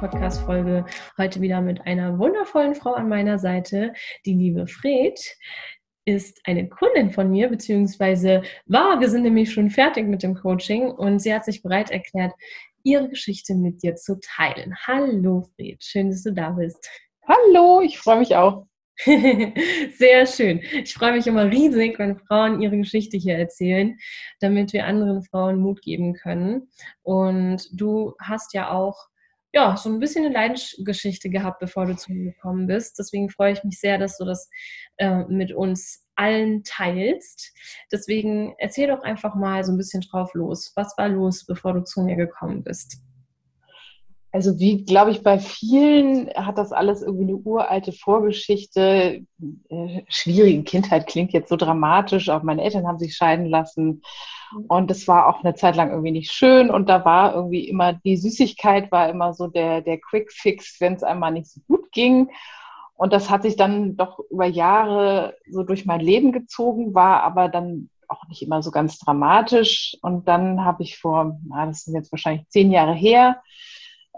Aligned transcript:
Podcast-Folge. 0.00 0.86
Heute 1.18 1.42
wieder 1.42 1.60
mit 1.60 1.82
einer 1.86 2.18
wundervollen 2.18 2.74
Frau 2.74 2.94
an 2.94 3.10
meiner 3.10 3.38
Seite. 3.38 3.92
Die 4.24 4.32
liebe 4.32 4.66
Fred 4.66 5.20
ist 6.06 6.40
eine 6.44 6.70
Kundin 6.70 7.10
von 7.10 7.30
mir, 7.30 7.48
beziehungsweise 7.48 8.40
war, 8.64 8.98
wir 8.98 9.10
sind 9.10 9.24
nämlich 9.24 9.52
schon 9.52 9.68
fertig 9.68 10.06
mit 10.06 10.22
dem 10.22 10.34
Coaching 10.34 10.90
und 10.90 11.18
sie 11.18 11.34
hat 11.34 11.44
sich 11.44 11.62
bereit 11.62 11.90
erklärt, 11.90 12.32
ihre 12.82 13.10
Geschichte 13.10 13.54
mit 13.54 13.82
dir 13.82 13.94
zu 13.94 14.18
teilen. 14.20 14.74
Hallo 14.86 15.50
Fred, 15.54 15.84
schön, 15.84 16.08
dass 16.08 16.22
du 16.22 16.32
da 16.32 16.48
bist. 16.52 16.88
Hallo, 17.28 17.82
ich 17.82 17.98
freue 17.98 18.20
mich 18.20 18.34
auch. 18.34 18.66
Sehr 19.04 20.26
schön. 20.26 20.62
Ich 20.82 20.94
freue 20.94 21.12
mich 21.12 21.26
immer 21.26 21.50
riesig, 21.50 21.98
wenn 21.98 22.16
Frauen 22.16 22.62
ihre 22.62 22.78
Geschichte 22.78 23.18
hier 23.18 23.36
erzählen, 23.36 23.98
damit 24.40 24.72
wir 24.72 24.86
anderen 24.86 25.22
Frauen 25.24 25.58
Mut 25.58 25.82
geben 25.82 26.14
können. 26.14 26.70
Und 27.02 27.68
du 27.78 28.14
hast 28.18 28.54
ja 28.54 28.70
auch 28.70 29.10
ja, 29.52 29.76
so 29.76 29.88
ein 29.88 29.98
bisschen 29.98 30.24
eine 30.24 30.34
Leidensgeschichte 30.34 31.28
gehabt, 31.28 31.58
bevor 31.58 31.86
du 31.86 31.96
zu 31.96 32.12
mir 32.12 32.32
gekommen 32.32 32.66
bist. 32.66 32.98
Deswegen 32.98 33.30
freue 33.30 33.52
ich 33.52 33.64
mich 33.64 33.80
sehr, 33.80 33.98
dass 33.98 34.16
du 34.18 34.24
das 34.24 34.48
äh, 34.98 35.24
mit 35.24 35.52
uns 35.52 36.06
allen 36.14 36.62
teilst. 36.62 37.52
Deswegen 37.90 38.54
erzähl 38.58 38.88
doch 38.88 39.02
einfach 39.02 39.34
mal 39.34 39.64
so 39.64 39.72
ein 39.72 39.78
bisschen 39.78 40.02
drauf 40.02 40.34
los. 40.34 40.72
Was 40.76 40.96
war 40.98 41.08
los, 41.08 41.44
bevor 41.46 41.72
du 41.72 41.82
zu 41.82 42.02
mir 42.02 42.16
gekommen 42.16 42.62
bist? 42.62 42.98
Also 44.32 44.60
wie, 44.60 44.84
glaube 44.84 45.10
ich, 45.10 45.24
bei 45.24 45.40
vielen 45.40 46.30
hat 46.34 46.56
das 46.56 46.70
alles 46.70 47.02
irgendwie 47.02 47.24
eine 47.24 47.36
uralte 47.36 47.92
Vorgeschichte. 47.92 49.24
Äh, 49.68 50.02
schwierige 50.08 50.62
Kindheit 50.62 51.08
klingt 51.08 51.32
jetzt 51.32 51.48
so 51.48 51.56
dramatisch. 51.56 52.28
Auch 52.28 52.44
meine 52.44 52.62
Eltern 52.62 52.86
haben 52.86 52.98
sich 52.98 53.16
scheiden 53.16 53.46
lassen. 53.46 54.02
Und 54.68 54.90
es 54.90 55.06
war 55.06 55.28
auch 55.28 55.42
eine 55.42 55.54
Zeit 55.54 55.76
lang 55.76 55.90
irgendwie 55.90 56.12
nicht 56.12 56.32
schön. 56.32 56.70
Und 56.70 56.88
da 56.88 57.04
war 57.04 57.34
irgendwie 57.34 57.68
immer, 57.68 57.92
die 57.92 58.16
Süßigkeit 58.16 58.90
war 58.90 59.08
immer 59.08 59.32
so 59.32 59.46
der, 59.46 59.80
der 59.80 59.98
Quick 59.98 60.32
Fix, 60.32 60.80
wenn 60.80 60.94
es 60.94 61.02
einmal 61.02 61.32
nicht 61.32 61.48
so 61.48 61.60
gut 61.68 61.92
ging. 61.92 62.30
Und 62.94 63.12
das 63.12 63.30
hat 63.30 63.42
sich 63.42 63.56
dann 63.56 63.96
doch 63.96 64.18
über 64.30 64.46
Jahre 64.46 65.34
so 65.48 65.62
durch 65.62 65.86
mein 65.86 66.00
Leben 66.00 66.32
gezogen, 66.32 66.94
war 66.94 67.22
aber 67.22 67.48
dann 67.48 67.88
auch 68.08 68.26
nicht 68.28 68.42
immer 68.42 68.62
so 68.62 68.70
ganz 68.70 68.98
dramatisch. 68.98 69.96
Und 70.02 70.28
dann 70.28 70.64
habe 70.64 70.82
ich 70.82 70.98
vor, 70.98 71.38
das 71.50 71.84
sind 71.84 71.94
jetzt 71.94 72.12
wahrscheinlich 72.12 72.46
zehn 72.48 72.70
Jahre 72.70 72.92
her, 72.92 73.40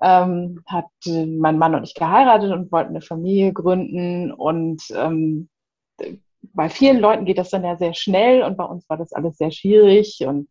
ähm, 0.03 0.65
hat 0.67 0.87
mein 1.07 1.59
Mann 1.59 1.75
und 1.75 1.85
ich 1.85 1.95
geheiratet 1.95 2.51
und 2.51 2.73
wollten 2.73 2.91
eine 2.91 3.03
Familie 3.03 3.53
gründen. 3.53 4.33
Und 4.33 4.83
ähm, 4.97 5.49
bei 6.43 6.69
vielen 6.69 6.99
Leuten 6.99 7.25
geht 7.25 7.39
das 7.39 7.51
dann 7.51 7.65
ja 7.65 7.77
sehr 7.77 7.95
schnell 7.95 8.43
und 8.43 8.57
bei 8.57 8.65
uns 8.65 8.89
war 8.89 8.97
das 8.97 9.13
alles 9.13 9.37
sehr 9.39 9.51
schwierig 9.51 10.25
und 10.27 10.49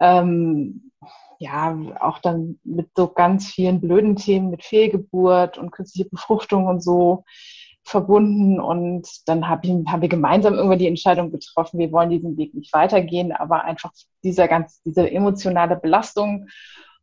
ähm, 0.00 0.90
ja, 1.38 1.76
auch 2.00 2.18
dann 2.20 2.60
mit 2.62 2.90
so 2.96 3.08
ganz 3.08 3.48
vielen 3.48 3.80
blöden 3.80 4.14
Themen 4.14 4.50
mit 4.50 4.62
Fehlgeburt 4.62 5.58
und 5.58 5.72
künstliche 5.72 6.08
Befruchtung 6.08 6.66
und 6.66 6.82
so 6.82 7.24
verbunden. 7.84 8.60
Und 8.60 9.08
dann 9.26 9.48
hab 9.48 9.64
ich, 9.64 9.70
haben 9.70 10.02
wir 10.02 10.08
gemeinsam 10.08 10.54
irgendwann 10.54 10.78
die 10.78 10.86
Entscheidung 10.86 11.32
getroffen, 11.32 11.80
wir 11.80 11.90
wollen 11.90 12.10
diesen 12.10 12.36
Weg 12.36 12.54
nicht 12.54 12.72
weitergehen, 12.72 13.32
aber 13.32 13.64
einfach 13.64 13.90
dieser 14.22 14.46
ganz, 14.46 14.82
diese 14.84 15.10
emotionale 15.10 15.76
Belastung 15.76 16.46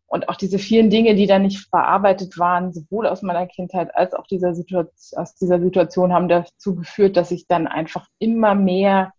und 0.09 0.28
auch 0.28 0.36
diese 0.36 0.58
vielen 0.58 0.90
Dinge, 0.90 1.14
die 1.14 1.28
da 1.28 1.38
nicht 1.38 1.70
verarbeitet 1.70 2.38
waren, 2.40 2.74
sowohl 2.74 3.08
aus 3.08 3.22
meiner 3.22 3.46
Kindheit 3.46 3.96
als 3.96 4.14
auch 4.14 4.25
dieser 4.25 4.56
Situation, 4.56 5.20
aus 5.22 5.36
dieser 5.36 5.62
Situation 5.62 6.14
haben 6.14 6.28
dazu 6.28 6.75
geführt, 6.75 7.16
dass 7.16 7.30
ich 7.30 7.47
dann 7.47 7.68
einfach 7.68 8.08
immer 8.18 8.56
mehr 8.56 9.14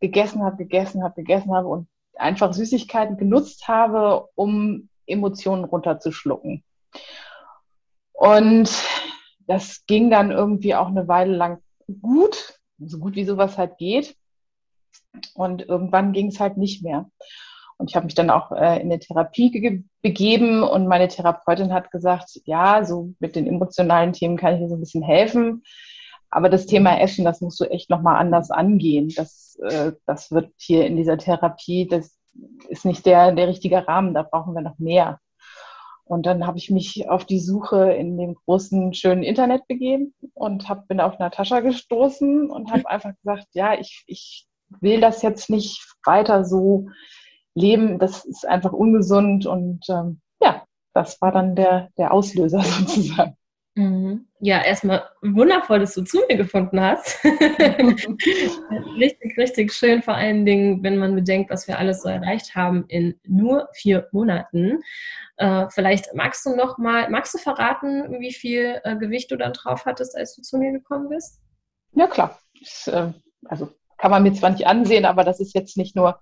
gegessen 0.00 0.42
habe, 0.42 0.56
gegessen 0.56 1.04
habe, 1.04 1.14
gegessen 1.14 1.54
habe 1.54 1.68
und 1.68 1.88
einfach 2.16 2.52
Süßigkeiten 2.52 3.16
genutzt 3.16 3.68
habe, 3.68 4.28
um 4.34 4.88
Emotionen 5.06 5.64
runterzuschlucken. 5.64 6.64
Und 8.12 8.68
das 9.46 9.86
ging 9.86 10.10
dann 10.10 10.32
irgendwie 10.32 10.74
auch 10.74 10.88
eine 10.88 11.06
Weile 11.06 11.36
lang 11.36 11.62
gut, 12.00 12.58
so 12.78 12.98
gut 12.98 13.14
wie 13.14 13.24
sowas 13.24 13.58
halt 13.58 13.78
geht. 13.78 14.16
Und 15.34 15.62
irgendwann 15.62 16.12
ging 16.12 16.28
es 16.28 16.40
halt 16.40 16.56
nicht 16.56 16.82
mehr. 16.82 17.08
Und 17.82 17.90
ich 17.90 17.96
habe 17.96 18.06
mich 18.06 18.14
dann 18.14 18.30
auch 18.30 18.52
äh, 18.52 18.76
in 18.80 18.92
eine 18.92 19.00
Therapie 19.00 19.82
begeben 20.02 20.62
und 20.62 20.86
meine 20.86 21.08
Therapeutin 21.08 21.72
hat 21.72 21.90
gesagt, 21.90 22.40
ja, 22.44 22.84
so 22.84 23.12
mit 23.18 23.34
den 23.34 23.48
emotionalen 23.48 24.12
Themen 24.12 24.36
kann 24.36 24.54
ich 24.54 24.60
dir 24.60 24.68
so 24.68 24.76
ein 24.76 24.80
bisschen 24.80 25.02
helfen. 25.02 25.64
Aber 26.30 26.48
das 26.48 26.66
Thema 26.66 27.00
Essen, 27.00 27.24
das 27.24 27.40
musst 27.40 27.58
du 27.58 27.64
echt 27.64 27.90
nochmal 27.90 28.20
anders 28.20 28.52
angehen. 28.52 29.12
Das, 29.16 29.58
äh, 29.64 29.90
das 30.06 30.30
wird 30.30 30.52
hier 30.58 30.86
in 30.86 30.96
dieser 30.96 31.18
Therapie, 31.18 31.88
das 31.88 32.16
ist 32.68 32.84
nicht 32.84 33.04
der, 33.04 33.32
der 33.32 33.48
richtige 33.48 33.88
Rahmen, 33.88 34.14
da 34.14 34.22
brauchen 34.22 34.54
wir 34.54 34.62
noch 34.62 34.78
mehr. 34.78 35.18
Und 36.04 36.24
dann 36.24 36.46
habe 36.46 36.58
ich 36.58 36.70
mich 36.70 37.10
auf 37.10 37.24
die 37.24 37.40
Suche 37.40 37.94
in 37.94 38.16
dem 38.16 38.36
großen, 38.36 38.94
schönen 38.94 39.24
Internet 39.24 39.66
begeben 39.66 40.14
und 40.34 40.68
hab, 40.68 40.86
bin 40.86 41.00
auf 41.00 41.18
Natascha 41.18 41.58
gestoßen 41.58 42.48
und 42.48 42.70
habe 42.70 42.86
einfach 42.88 43.10
gesagt, 43.24 43.48
ja, 43.54 43.76
ich, 43.76 44.04
ich 44.06 44.46
will 44.80 45.00
das 45.00 45.22
jetzt 45.22 45.50
nicht 45.50 45.84
weiter 46.04 46.44
so 46.44 46.86
leben, 47.54 47.98
das 47.98 48.24
ist 48.24 48.46
einfach 48.46 48.72
ungesund 48.72 49.46
und 49.46 49.84
ähm, 49.88 50.20
ja, 50.40 50.64
das 50.94 51.20
war 51.20 51.32
dann 51.32 51.54
der, 51.54 51.90
der 51.98 52.12
Auslöser 52.12 52.60
sozusagen. 52.62 53.36
Mhm. 53.74 54.26
Ja, 54.40 54.62
erstmal 54.62 55.08
wundervoll, 55.22 55.78
dass 55.78 55.94
du 55.94 56.02
zu 56.02 56.18
mir 56.28 56.36
gefunden 56.36 56.80
hast. 56.80 57.18
richtig, 57.24 59.38
richtig 59.38 59.72
schön, 59.72 60.02
vor 60.02 60.14
allen 60.14 60.44
Dingen, 60.44 60.82
wenn 60.82 60.98
man 60.98 61.14
bedenkt, 61.14 61.50
was 61.50 61.66
wir 61.68 61.78
alles 61.78 62.02
so 62.02 62.10
erreicht 62.10 62.54
haben 62.54 62.84
in 62.88 63.18
nur 63.24 63.68
vier 63.72 64.08
Monaten. 64.12 64.82
Äh, 65.38 65.70
vielleicht 65.70 66.12
magst 66.14 66.44
du 66.44 66.54
noch 66.54 66.76
mal, 66.76 67.08
magst 67.08 67.32
du 67.32 67.38
verraten, 67.38 68.20
wie 68.20 68.34
viel 68.34 68.78
äh, 68.84 68.96
Gewicht 68.96 69.30
du 69.30 69.36
dann 69.36 69.54
drauf 69.54 69.86
hattest, 69.86 70.18
als 70.18 70.36
du 70.36 70.42
zu 70.42 70.58
mir 70.58 70.72
gekommen 70.72 71.08
bist? 71.08 71.40
Ja, 71.94 72.08
klar. 72.08 72.38
Das, 72.60 72.88
äh, 72.88 73.12
also 73.46 73.70
kann 74.02 74.10
man 74.10 74.24
mir 74.24 74.32
zwar 74.32 74.50
nicht 74.50 74.66
ansehen, 74.66 75.04
aber 75.04 75.22
das 75.22 75.38
ist 75.38 75.54
jetzt 75.54 75.76
nicht 75.76 75.94
nur 75.94 76.18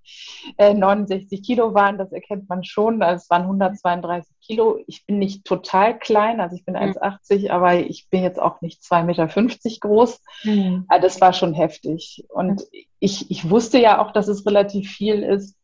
äh, 0.58 0.74
69 0.74 1.42
Kilo 1.42 1.72
waren, 1.72 1.96
das 1.96 2.12
erkennt 2.12 2.46
man 2.46 2.62
schon. 2.62 3.02
Also 3.02 3.22
es 3.22 3.30
waren 3.30 3.44
132 3.44 4.30
Kilo. 4.42 4.80
Ich 4.86 5.06
bin 5.06 5.18
nicht 5.18 5.46
total 5.46 5.98
klein, 5.98 6.42
also 6.42 6.54
ich 6.54 6.66
bin 6.66 6.76
1,80, 6.76 7.44
mhm. 7.44 7.50
aber 7.50 7.76
ich 7.80 8.10
bin 8.10 8.22
jetzt 8.22 8.38
auch 8.38 8.60
nicht 8.60 8.82
2,50 8.82 9.04
Meter 9.04 9.78
groß. 9.80 10.20
Mhm. 10.44 10.84
Also 10.88 11.02
das 11.06 11.22
war 11.22 11.32
schon 11.32 11.54
heftig. 11.54 12.26
Und 12.28 12.64
ich, 12.98 13.30
ich 13.30 13.48
wusste 13.48 13.78
ja 13.78 14.04
auch, 14.04 14.12
dass 14.12 14.28
es 14.28 14.44
relativ 14.44 14.90
viel 14.90 15.22
ist. 15.22 15.56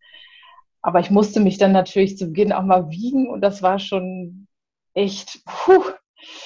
Aber 0.80 1.00
ich 1.00 1.10
musste 1.10 1.40
mich 1.40 1.58
dann 1.58 1.72
natürlich 1.72 2.16
zu 2.16 2.28
Beginn 2.28 2.54
auch 2.54 2.62
mal 2.62 2.88
wiegen 2.88 3.28
und 3.28 3.42
das 3.42 3.62
war 3.62 3.78
schon 3.78 4.46
echt, 4.94 5.44
puh, 5.44 5.82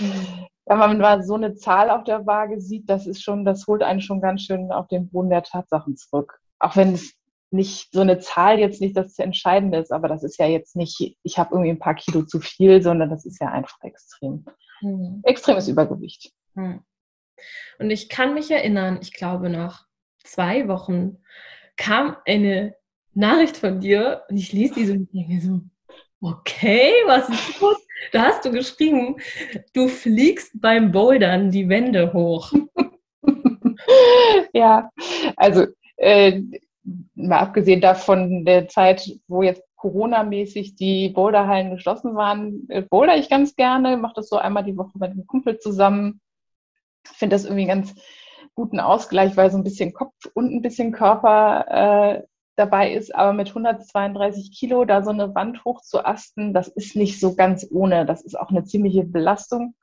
mhm 0.01 0.50
wenn 0.71 0.79
man 0.79 0.99
mal 0.99 1.23
so 1.25 1.35
eine 1.35 1.57
Zahl 1.57 1.91
auf 1.91 2.05
der 2.05 2.27
Waage 2.27 2.61
sieht, 2.61 2.89
das 2.89 3.07
ist 3.07 3.25
schon, 3.25 3.45
das 3.45 3.67
holt 3.67 3.83
einen 3.83 4.01
schon 4.01 4.21
ganz 4.21 4.43
schön 4.43 4.71
auf 4.71 4.87
den 4.87 5.09
Boden 5.11 5.29
der 5.29 5.43
Tatsachen 5.43 5.97
zurück. 5.97 6.39
Auch 6.61 6.77
wenn 6.77 6.95
es 6.95 7.15
nicht 7.51 7.91
so 7.93 8.01
eine 8.01 8.21
Zahl 8.21 8.61
jetzt 8.61 8.81
nicht 8.81 8.97
das 8.97 9.19
Entscheidende 9.19 9.79
ist, 9.79 9.91
aber 9.91 10.07
das 10.07 10.23
ist 10.23 10.39
ja 10.39 10.47
jetzt 10.47 10.77
nicht, 10.77 11.17
ich 11.25 11.39
habe 11.39 11.55
irgendwie 11.55 11.71
ein 11.71 11.81
paar 11.81 11.97
Kilo 11.97 12.23
zu 12.23 12.39
viel, 12.39 12.83
sondern 12.83 13.11
das 13.11 13.27
ist 13.27 13.41
ja 13.41 13.49
einfach 13.49 13.79
extrem. 13.83 14.45
mhm. 14.81 15.21
extremes 15.25 15.67
Übergewicht. 15.67 16.33
Mhm. 16.55 16.85
Und 17.81 17.91
ich 17.91 18.09
kann 18.09 18.35
mich 18.35 18.49
erinnern, 18.51 19.01
ich 19.03 19.13
glaube 19.13 19.51
nach 19.51 19.87
zwei 20.23 20.69
Wochen 20.69 21.19
kam 21.77 22.17
eine 22.27 22.77
Nachricht 23.13 23.57
von 23.57 23.81
dir 23.81 24.23
und 24.29 24.37
ich 24.37 24.53
lese 24.53 24.75
diese 24.75 24.93
und 24.93 25.13
denke 25.13 25.41
so, 25.41 25.61
okay, 26.21 26.93
was 27.07 27.29
ist 27.29 27.61
los? 27.61 27.77
Da 28.13 28.23
hast 28.23 28.45
du 28.45 28.51
geschrieben, 28.51 29.17
du 29.73 29.89
fliegst 29.89 30.61
beim 30.61 30.91
Bouldern 30.91 31.51
die 31.51 31.69
Wände 31.69 32.13
hoch. 32.13 32.53
ja, 34.53 34.91
also 35.37 35.67
äh, 35.97 36.41
mal 37.15 37.41
abgesehen 37.41 37.81
davon 37.81 38.45
der 38.45 38.69
Zeit, 38.69 39.11
wo 39.29 39.43
jetzt 39.43 39.63
Corona-mäßig 39.77 40.77
die 40.77 41.09
Boulderhallen 41.09 41.71
geschlossen 41.71 42.15
waren, 42.15 42.69
äh, 42.69 42.83
boulder 42.83 43.17
ich 43.17 43.31
ganz 43.31 43.57
gerne, 43.57 43.97
mache 43.97 44.15
das 44.17 44.29
so 44.29 44.37
einmal 44.37 44.65
die 44.65 44.77
Woche 44.77 44.93
mit 44.99 45.11
einem 45.11 45.27
Kumpel 45.27 45.59
zusammen. 45.59 46.21
Finde 47.05 47.35
das 47.35 47.45
irgendwie 47.45 47.71
einen 47.71 47.83
ganz 47.83 47.95
guten 48.55 48.79
Ausgleich, 48.79 49.37
weil 49.37 49.51
so 49.51 49.57
ein 49.57 49.65
bisschen 49.65 49.95
Kopf 49.95 50.15
und 50.35 50.53
ein 50.53 50.61
bisschen 50.61 50.93
Körper 50.93 51.65
äh, 51.69 52.23
dabei 52.61 52.93
ist. 52.93 53.15
Aber 53.15 53.33
mit 53.33 53.49
132 53.49 54.53
Kilo 54.53 54.85
da 54.85 55.03
so 55.03 55.11
eine 55.11 55.35
Wand 55.35 55.65
hochzuasten, 55.65 56.55
das 56.55 56.69
ist 56.69 56.95
nicht 56.95 57.19
so 57.19 57.35
ganz 57.35 57.67
ohne. 57.71 58.07
Das 58.07 58.23
ist 58.23 58.39
auch 58.39 58.51
eine 58.51 58.65
ziemliche 58.65 59.05
Belastung. 59.05 59.75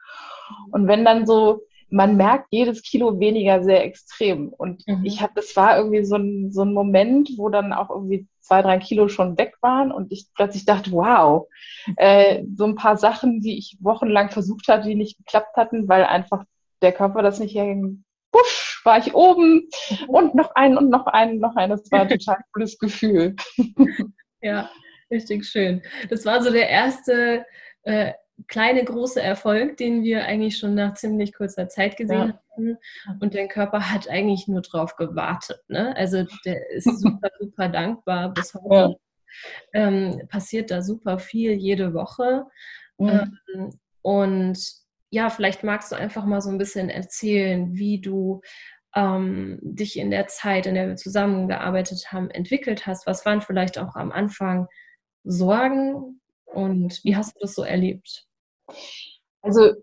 Und 0.71 0.87
wenn 0.87 1.03
dann 1.03 1.25
so 1.25 1.61
man 1.89 2.17
merkt 2.17 2.47
jedes 2.51 2.81
Kilo 2.81 3.19
weniger 3.19 3.63
sehr 3.63 3.83
extrem. 3.85 4.49
Und 4.49 4.85
mhm. 4.87 5.05
ich 5.05 5.21
habe, 5.21 5.33
das 5.35 5.55
war 5.55 5.77
irgendwie 5.77 6.03
so 6.03 6.15
ein, 6.15 6.51
so 6.51 6.63
ein 6.63 6.73
Moment, 6.73 7.31
wo 7.37 7.49
dann 7.49 7.73
auch 7.73 7.89
irgendwie 7.89 8.27
zwei, 8.41 8.61
drei 8.61 8.77
Kilo 8.77 9.07
schon 9.07 9.37
weg 9.37 9.55
waren 9.61 9.91
und 9.91 10.11
ich 10.11 10.27
plötzlich 10.33 10.65
dachte, 10.65 10.91
wow, 10.91 11.47
äh, 11.95 12.43
so 12.55 12.65
ein 12.65 12.75
paar 12.75 12.97
Sachen, 12.97 13.41
die 13.41 13.57
ich 13.57 13.77
wochenlang 13.81 14.29
versucht 14.29 14.67
hatte, 14.67 14.87
die 14.87 14.95
nicht 14.95 15.17
geklappt 15.17 15.55
hatten, 15.55 15.87
weil 15.87 16.03
einfach 16.03 16.43
der 16.81 16.91
Körper 16.91 17.21
das 17.21 17.39
nicht 17.39 17.55
herging. 17.55 18.03
Busch, 18.31 18.81
war 18.83 18.97
ich 18.99 19.13
oben 19.13 19.69
mhm. 19.89 20.09
und 20.09 20.35
noch 20.35 20.55
einen 20.55 20.77
und 20.77 20.89
noch 20.89 21.07
einen, 21.07 21.39
noch 21.39 21.55
einen. 21.55 21.71
Das 21.71 21.91
war 21.91 22.01
ein 22.01 22.09
total 22.09 22.37
cooles 22.53 22.77
Gefühl. 22.77 23.35
Ja, 24.41 24.69
richtig 25.09 25.45
schön. 25.45 25.81
Das 26.09 26.25
war 26.25 26.43
so 26.43 26.51
der 26.51 26.69
erste 26.69 27.45
äh, 27.83 28.13
kleine 28.47 28.83
große 28.83 29.21
Erfolg, 29.21 29.77
den 29.77 30.03
wir 30.03 30.25
eigentlich 30.25 30.57
schon 30.57 30.75
nach 30.75 30.93
ziemlich 30.93 31.33
kurzer 31.33 31.69
Zeit 31.69 31.97
gesehen 31.97 32.29
ja. 32.29 32.41
hatten. 32.51 32.77
Und 33.19 33.33
der 33.33 33.47
Körper 33.47 33.91
hat 33.91 34.09
eigentlich 34.09 34.47
nur 34.47 34.61
drauf 34.61 34.95
gewartet. 34.95 35.61
Ne? 35.67 35.95
Also 35.97 36.25
der 36.45 36.69
ist 36.69 36.99
super, 37.01 37.29
super 37.39 37.69
dankbar 37.69 38.33
bis 38.33 38.53
heute. 38.53 38.97
Ja. 39.73 39.87
Ähm, 39.87 40.21
passiert 40.29 40.71
da 40.71 40.81
super 40.81 41.19
viel 41.19 41.53
jede 41.53 41.93
Woche. 41.93 42.45
Mhm. 42.97 43.37
Ähm, 43.53 43.79
und 44.01 44.59
ja, 45.09 45.29
vielleicht 45.29 45.63
magst 45.63 45.91
du 45.91 45.95
einfach 45.95 46.25
mal 46.25 46.41
so 46.41 46.49
ein 46.49 46.57
bisschen 46.57 46.89
erzählen, 46.89 47.73
wie 47.73 48.01
du 48.01 48.41
ähm, 48.95 49.59
dich 49.61 49.97
in 49.97 50.11
der 50.11 50.27
Zeit, 50.27 50.65
in 50.65 50.75
der 50.75 50.87
wir 50.87 50.95
zusammengearbeitet 50.95 52.11
haben, 52.11 52.29
entwickelt 52.29 52.87
hast. 52.87 53.05
Was 53.05 53.25
waren 53.25 53.41
vielleicht 53.41 53.77
auch 53.77 53.95
am 53.95 54.11
Anfang 54.11 54.67
Sorgen 55.23 56.21
und 56.45 57.03
wie 57.03 57.15
hast 57.15 57.35
du 57.35 57.39
das 57.41 57.53
so 57.53 57.63
erlebt? 57.63 58.25
Also 59.41 59.73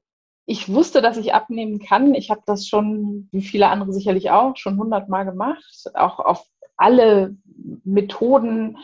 ich 0.47 0.73
wusste, 0.73 1.01
dass 1.01 1.17
ich 1.17 1.33
abnehmen 1.33 1.79
kann. 1.79 2.15
Ich 2.15 2.31
habe 2.31 2.43
das 2.47 2.67
schon, 2.67 3.29
wie 3.33 3.43
viele 3.43 3.69
andere 3.69 3.93
sicherlich 3.93 4.31
auch, 4.31 4.57
schon 4.57 4.79
hundertmal 4.79 5.25
gemacht. 5.25 5.85
Auch 5.95 6.19
auf 6.19 6.45
alle 6.77 7.37
Methoden, 7.85 8.77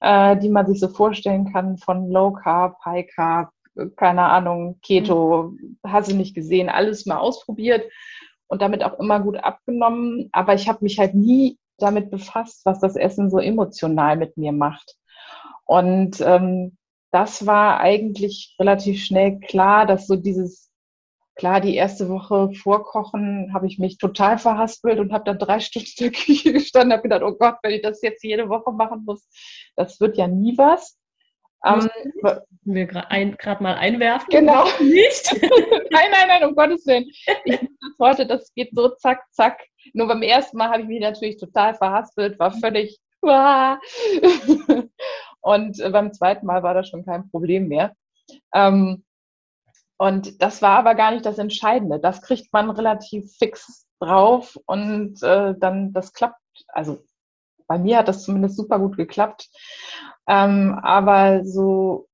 äh, 0.00 0.36
die 0.38 0.48
man 0.48 0.66
sich 0.66 0.80
so 0.80 0.88
vorstellen 0.88 1.52
kann, 1.52 1.76
von 1.76 2.10
Low 2.10 2.32
Carb, 2.32 2.78
High 2.84 3.06
Carb, 3.14 3.50
keine 3.96 4.24
Ahnung, 4.24 4.78
Keto, 4.82 5.54
mhm. 5.58 5.78
hast 5.84 6.10
du 6.10 6.16
nicht 6.16 6.34
gesehen, 6.34 6.68
alles 6.68 7.06
mal 7.06 7.18
ausprobiert 7.18 7.90
und 8.46 8.62
damit 8.62 8.84
auch 8.84 8.98
immer 8.98 9.20
gut 9.20 9.36
abgenommen. 9.36 10.28
Aber 10.32 10.54
ich 10.54 10.68
habe 10.68 10.78
mich 10.82 10.98
halt 10.98 11.14
nie 11.14 11.58
damit 11.78 12.10
befasst, 12.10 12.64
was 12.64 12.80
das 12.80 12.96
Essen 12.96 13.30
so 13.30 13.38
emotional 13.38 14.16
mit 14.16 14.36
mir 14.36 14.52
macht. 14.52 14.96
Und 15.64 16.20
ähm, 16.20 16.76
das 17.10 17.46
war 17.46 17.80
eigentlich 17.80 18.56
relativ 18.58 19.02
schnell 19.04 19.40
klar, 19.40 19.86
dass 19.86 20.06
so 20.06 20.16
dieses, 20.16 20.70
klar, 21.36 21.60
die 21.60 21.74
erste 21.74 22.08
Woche 22.08 22.52
vorkochen, 22.54 23.52
habe 23.54 23.66
ich 23.66 23.78
mich 23.78 23.98
total 23.98 24.38
verhaspelt 24.38 24.98
und 24.98 25.12
habe 25.12 25.24
dann 25.24 25.38
drei 25.38 25.60
Stunden 25.60 25.88
in 25.98 26.04
der 26.04 26.12
Küche 26.12 26.52
gestanden, 26.52 26.92
habe 26.92 27.02
gedacht, 27.02 27.22
oh 27.22 27.34
Gott, 27.34 27.56
wenn 27.62 27.72
ich 27.72 27.82
das 27.82 28.02
jetzt 28.02 28.22
jede 28.22 28.48
Woche 28.48 28.72
machen 28.72 29.04
muss, 29.04 29.26
das 29.76 30.00
wird 30.00 30.16
ja 30.16 30.26
nie 30.26 30.56
was. 30.58 30.98
Ähm, 31.64 31.88
wir 32.62 32.86
gerade 32.86 33.62
mal 33.62 33.74
einwerfen. 33.74 34.28
Genau. 34.30 34.64
Nicht. 34.80 35.32
nein, 35.90 36.10
nein, 36.10 36.28
nein, 36.28 36.44
um 36.44 36.54
Gottes 36.54 36.86
Willen. 36.86 37.04
Ich 37.44 37.58
das 37.58 37.98
heute, 37.98 38.26
das 38.26 38.52
geht 38.54 38.70
so 38.72 38.88
zack, 38.90 39.22
zack. 39.32 39.60
Nur 39.92 40.08
beim 40.08 40.22
ersten 40.22 40.56
Mal 40.56 40.70
habe 40.70 40.82
ich 40.82 40.88
mich 40.88 41.00
natürlich 41.00 41.36
total 41.36 41.74
verhaspelt, 41.74 42.38
war 42.38 42.52
völlig. 42.52 42.98
Und 45.40 45.80
äh, 45.80 45.90
beim 45.90 46.12
zweiten 46.12 46.46
Mal 46.46 46.62
war 46.62 46.74
das 46.74 46.88
schon 46.88 47.04
kein 47.04 47.28
Problem 47.30 47.68
mehr. 47.68 47.94
Ähm, 48.54 49.04
und 49.96 50.42
das 50.42 50.60
war 50.62 50.78
aber 50.78 50.94
gar 50.94 51.12
nicht 51.12 51.24
das 51.24 51.38
Entscheidende. 51.38 52.00
Das 52.00 52.20
kriegt 52.22 52.52
man 52.52 52.70
relativ 52.70 53.32
fix 53.38 53.86
drauf 54.00 54.58
und 54.66 55.22
äh, 55.22 55.54
dann 55.58 55.92
das 55.92 56.12
klappt. 56.12 56.40
Also 56.68 57.02
bei 57.66 57.78
mir 57.78 57.98
hat 57.98 58.08
das 58.08 58.22
zumindest 58.22 58.56
super 58.56 58.78
gut 58.78 58.96
geklappt. 58.96 59.48
Ähm, 60.26 60.78
aber 60.82 61.44
so 61.44 62.08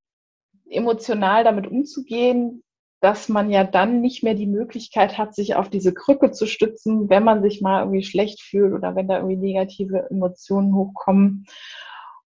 emotional 0.68 1.44
damit 1.44 1.66
umzugehen, 1.66 2.62
dass 3.00 3.28
man 3.28 3.50
ja 3.50 3.64
dann 3.64 4.00
nicht 4.00 4.22
mehr 4.22 4.34
die 4.34 4.46
Möglichkeit 4.46 5.16
hat, 5.16 5.34
sich 5.34 5.54
auf 5.54 5.70
diese 5.70 5.94
Krücke 5.94 6.32
zu 6.32 6.46
stützen, 6.46 7.08
wenn 7.08 7.24
man 7.24 7.42
sich 7.42 7.62
mal 7.62 7.80
irgendwie 7.80 8.02
schlecht 8.02 8.42
fühlt 8.42 8.74
oder 8.74 8.94
wenn 8.94 9.08
da 9.08 9.16
irgendwie 9.16 9.36
negative 9.36 10.06
Emotionen 10.10 10.74
hochkommen. 10.74 11.46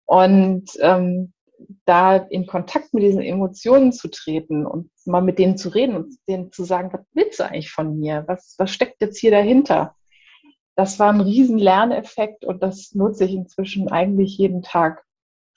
Und 0.05 0.71
ähm, 0.81 1.33
da 1.85 2.17
in 2.17 2.47
Kontakt 2.47 2.93
mit 2.93 3.05
diesen 3.05 3.23
Emotionen 3.23 3.93
zu 3.93 4.09
treten 4.09 4.67
und 4.67 4.91
mal 5.05 5.23
mit 5.23 5.39
denen 5.39 5.57
zu 5.57 5.69
reden 5.69 5.97
und 5.97 6.17
denen 6.29 6.53
zu 6.53 6.65
sagen, 6.65 6.93
was 6.93 7.07
willst 7.15 7.39
du 7.39 7.45
eigentlich 7.45 7.71
von 7.71 7.99
mir? 7.99 8.25
Was, 8.27 8.57
was 8.59 8.71
steckt 8.71 9.01
jetzt 9.01 9.19
hier 9.19 9.31
dahinter? 9.31 9.95
Das 10.77 10.99
war 10.99 11.13
ein 11.13 11.21
riesen 11.21 11.59
Lerneffekt 11.59 12.45
und 12.45 12.63
das 12.63 12.95
nutze 12.95 13.25
ich 13.25 13.35
inzwischen 13.35 13.89
eigentlich 13.91 14.37
jeden 14.39 14.63
Tag 14.63 15.05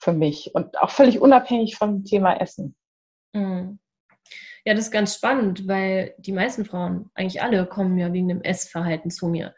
für 0.00 0.12
mich 0.12 0.54
und 0.54 0.80
auch 0.80 0.90
völlig 0.90 1.20
unabhängig 1.20 1.76
vom 1.76 2.04
Thema 2.04 2.40
Essen. 2.40 2.76
Mhm. 3.32 3.78
Ja, 4.64 4.74
das 4.74 4.86
ist 4.86 4.90
ganz 4.90 5.14
spannend, 5.14 5.66
weil 5.66 6.14
die 6.18 6.32
meisten 6.32 6.64
Frauen, 6.64 7.10
eigentlich 7.14 7.42
alle, 7.42 7.66
kommen 7.66 7.98
ja 7.98 8.12
wegen 8.12 8.28
dem 8.28 8.42
Essverhalten 8.42 9.10
zu 9.10 9.28
mir. 9.28 9.54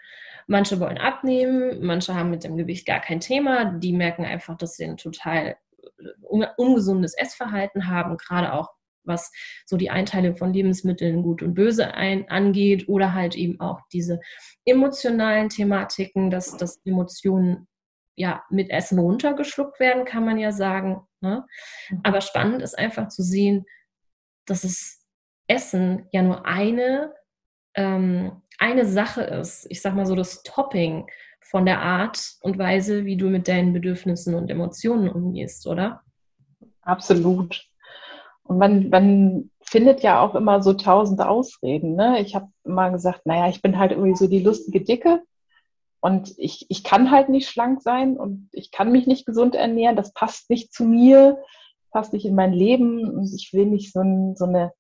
Manche 0.47 0.81
wollen 0.81 0.99
abnehmen, 0.99 1.85
manche 1.85 2.15
haben 2.15 2.31
mit 2.31 2.45
dem 2.45 2.57
Gewicht 2.57 2.87
gar 2.87 3.01
kein 3.01 3.21
Thema. 3.21 3.65
Die 3.79 3.93
merken 3.93 4.25
einfach, 4.25 4.57
dass 4.57 4.77
sie 4.77 4.85
ein 4.85 4.97
total 4.97 5.57
äh, 5.99 6.47
ungesundes 6.57 7.15
Essverhalten 7.15 7.89
haben, 7.89 8.17
gerade 8.17 8.53
auch 8.53 8.71
was 9.05 9.33
so 9.67 9.77
die 9.77 9.91
Einteilung 9.91 10.37
von 10.37 10.53
Lebensmitteln 10.53 11.23
gut 11.23 11.43
und 11.43 11.55
böse 11.55 11.95
ein, 11.95 12.29
angeht 12.29 12.89
oder 12.89 13.15
halt 13.15 13.35
eben 13.35 13.61
auch 13.61 13.81
diese 13.93 14.21
emotionalen 14.65 15.49
Thematiken, 15.49 16.31
dass, 16.31 16.57
dass 16.57 16.81
Emotionen 16.85 17.67
ja 18.17 18.43
mit 18.51 18.71
Essen 18.71 18.99
runtergeschluckt 18.99 19.81
werden, 19.81 20.05
kann 20.05 20.25
man 20.25 20.39
ja 20.39 20.53
sagen. 20.53 21.01
Ne? 21.21 21.47
Mhm. 21.91 22.01
Aber 22.03 22.21
spannend 22.21 22.63
ist 22.63 22.79
einfach 22.79 23.09
zu 23.09 23.23
sehen, 23.23 23.65
dass 24.47 24.65
es 24.65 25.05
Essen 25.47 26.07
ja 26.13 26.23
nur 26.23 26.47
eine 26.47 27.15
ähm, 27.75 28.43
eine 28.59 28.85
Sache 28.85 29.23
ist, 29.23 29.67
ich 29.71 29.81
sag 29.81 29.95
mal 29.95 30.07
so 30.07 30.15
das 30.15 30.43
Topping 30.43 31.07
von 31.41 31.65
der 31.65 31.81
Art 31.81 32.37
und 32.43 32.59
Weise, 32.59 33.05
wie 33.07 33.17
du 33.17 33.29
mit 33.29 33.49
deinen 33.49 33.73
Bedürfnissen 33.73 34.35
und 34.35 34.51
Emotionen 34.51 35.09
umgehst, 35.09 35.67
oder? 35.67 36.03
Absolut. 36.83 37.70
Und 38.51 38.59
man, 38.59 38.89
man 38.89 39.51
findet 39.61 40.03
ja 40.03 40.21
auch 40.21 40.35
immer 40.35 40.61
so 40.61 40.73
tausend 40.73 41.21
Ausreden. 41.21 41.95
Ne? 41.95 42.21
Ich 42.21 42.35
habe 42.35 42.49
immer 42.65 42.91
gesagt, 42.91 43.25
naja, 43.25 43.49
ich 43.49 43.63
bin 43.63 43.79
halt 43.79 43.93
irgendwie 43.93 44.17
so 44.17 44.27
die 44.27 44.43
lustige 44.43 44.81
Dicke 44.81 45.23
und 46.01 46.35
ich, 46.37 46.67
ich 46.69 46.83
kann 46.83 47.13
halt 47.13 47.29
nicht 47.29 47.49
schlank 47.49 47.81
sein 47.81 48.17
und 48.17 48.49
ich 48.51 48.73
kann 48.73 48.91
mich 48.91 49.07
nicht 49.07 49.25
gesund 49.25 49.55
ernähren. 49.55 49.95
Das 49.95 50.13
passt 50.15 50.51
nicht 50.51 50.75
zu 50.75 50.83
mir, 50.83 51.39
passt 51.93 52.13
nicht 52.13 52.27
in 52.27 52.35
mein 52.35 52.53
Leben 52.53 53.09
und 53.09 53.33
ich 53.33 53.53
will 53.53 53.67
nicht 53.67 53.93
so, 53.93 54.01
ein, 54.01 54.35
so 54.35 54.47
eine 54.47 54.73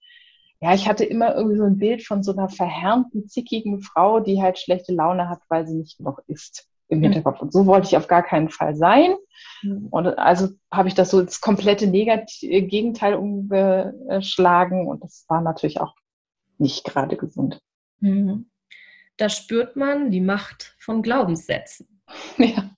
ja, 0.60 0.74
ich 0.74 0.88
hatte 0.88 1.04
immer 1.04 1.36
irgendwie 1.36 1.58
so 1.58 1.64
ein 1.64 1.78
Bild 1.78 2.04
von 2.04 2.24
so 2.24 2.32
einer 2.32 2.48
verhärmten, 2.48 3.28
zickigen 3.28 3.82
Frau, 3.82 4.18
die 4.18 4.42
halt 4.42 4.58
schlechte 4.58 4.92
Laune 4.92 5.28
hat, 5.28 5.42
weil 5.48 5.64
sie 5.68 5.76
nicht 5.76 6.00
noch 6.00 6.18
isst 6.26 6.69
im 6.90 6.98
mhm. 6.98 7.04
Hinterkopf. 7.04 7.40
Und 7.40 7.52
so 7.52 7.66
wollte 7.66 7.86
ich 7.86 7.96
auf 7.96 8.08
gar 8.08 8.22
keinen 8.22 8.50
Fall 8.50 8.74
sein. 8.74 9.14
Mhm. 9.62 9.86
Und 9.90 10.06
also 10.18 10.48
habe 10.70 10.88
ich 10.88 10.94
das 10.94 11.10
so 11.10 11.20
ins 11.20 11.40
komplette 11.40 11.86
Negat 11.86 12.30
Gegenteil 12.40 13.14
umgeschlagen. 13.14 14.86
Und 14.88 15.02
das 15.02 15.24
war 15.28 15.40
natürlich 15.40 15.80
auch 15.80 15.94
nicht 16.58 16.84
gerade 16.84 17.16
gesund. 17.16 17.60
Mhm. 18.00 18.50
Da 19.16 19.28
spürt 19.28 19.76
man 19.76 20.10
die 20.10 20.20
Macht 20.20 20.76
von 20.78 21.02
Glaubenssätzen. 21.02 22.02
Ja. 22.38 22.70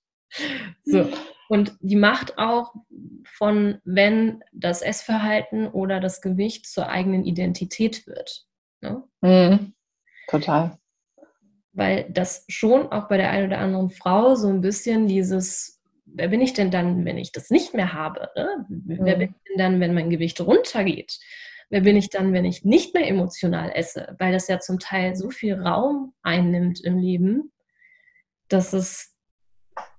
So. 0.85 1.09
Und 1.51 1.77
die 1.81 1.97
Macht 1.97 2.39
auch 2.39 2.73
von, 3.25 3.79
wenn 3.85 4.43
das 4.53 4.81
Essverhalten 4.81 5.69
oder 5.69 6.01
das 6.01 6.23
Gewicht 6.23 6.67
zur 6.67 6.89
eigenen 6.89 7.25
Identität 7.25 8.07
wird. 8.07 8.47
Mhm. 9.21 9.75
Total. 10.29 10.79
Weil 11.73 12.07
das 12.11 12.45
schon 12.49 12.93
auch 12.93 13.09
bei 13.09 13.17
der 13.17 13.31
einen 13.31 13.47
oder 13.47 13.59
anderen 13.59 13.91
Frau 13.91 14.35
so 14.35 14.49
ein 14.49 14.61
bisschen 14.61 15.07
dieses, 15.07 15.81
wer 16.05 16.29
bin 16.29 16.41
ich 16.41 16.53
denn 16.53 16.71
dann, 16.71 17.05
wenn 17.05 17.19
ich 17.19 17.33
das 17.33 17.51
nicht 17.51 17.75
mehr 17.75 17.93
habe? 17.95 18.29
Ne? 18.37 18.67
Wer 18.69 19.17
bin 19.17 19.29
ich 19.31 19.51
denn 19.51 19.59
dann, 19.59 19.81
wenn 19.81 19.95
mein 19.95 20.11
Gewicht 20.11 20.41
runtergeht? 20.41 21.19
Wer 21.71 21.81
bin 21.81 21.97
ich 21.97 22.11
dann, 22.11 22.35
wenn 22.35 22.45
ich 22.45 22.65
nicht 22.65 22.93
mehr 22.95 23.09
emotional 23.09 23.73
esse? 23.75 24.15
Weil 24.19 24.33
das 24.33 24.49
ja 24.49 24.61
zum 24.61 24.79
Teil 24.79 25.17
so 25.17 25.31
viel 25.31 25.55
Raum 25.55 26.13
einnimmt 26.23 26.85
im 26.85 26.99
Leben, 26.99 27.51
dass 28.49 28.75
es 28.75 29.17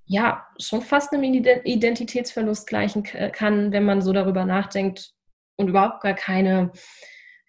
ja 0.05 0.45
schon 0.59 0.83
fast 0.83 1.13
einem 1.13 1.23
Identitätsverlust 1.23 2.67
gleichen 2.67 3.01
kann, 3.01 3.71
wenn 3.71 3.85
man 3.85 4.03
so 4.03 4.13
darüber 4.13 4.45
nachdenkt 4.45 5.13
und 5.55 5.69
überhaupt 5.69 6.01
gar 6.01 6.13
keine, 6.13 6.71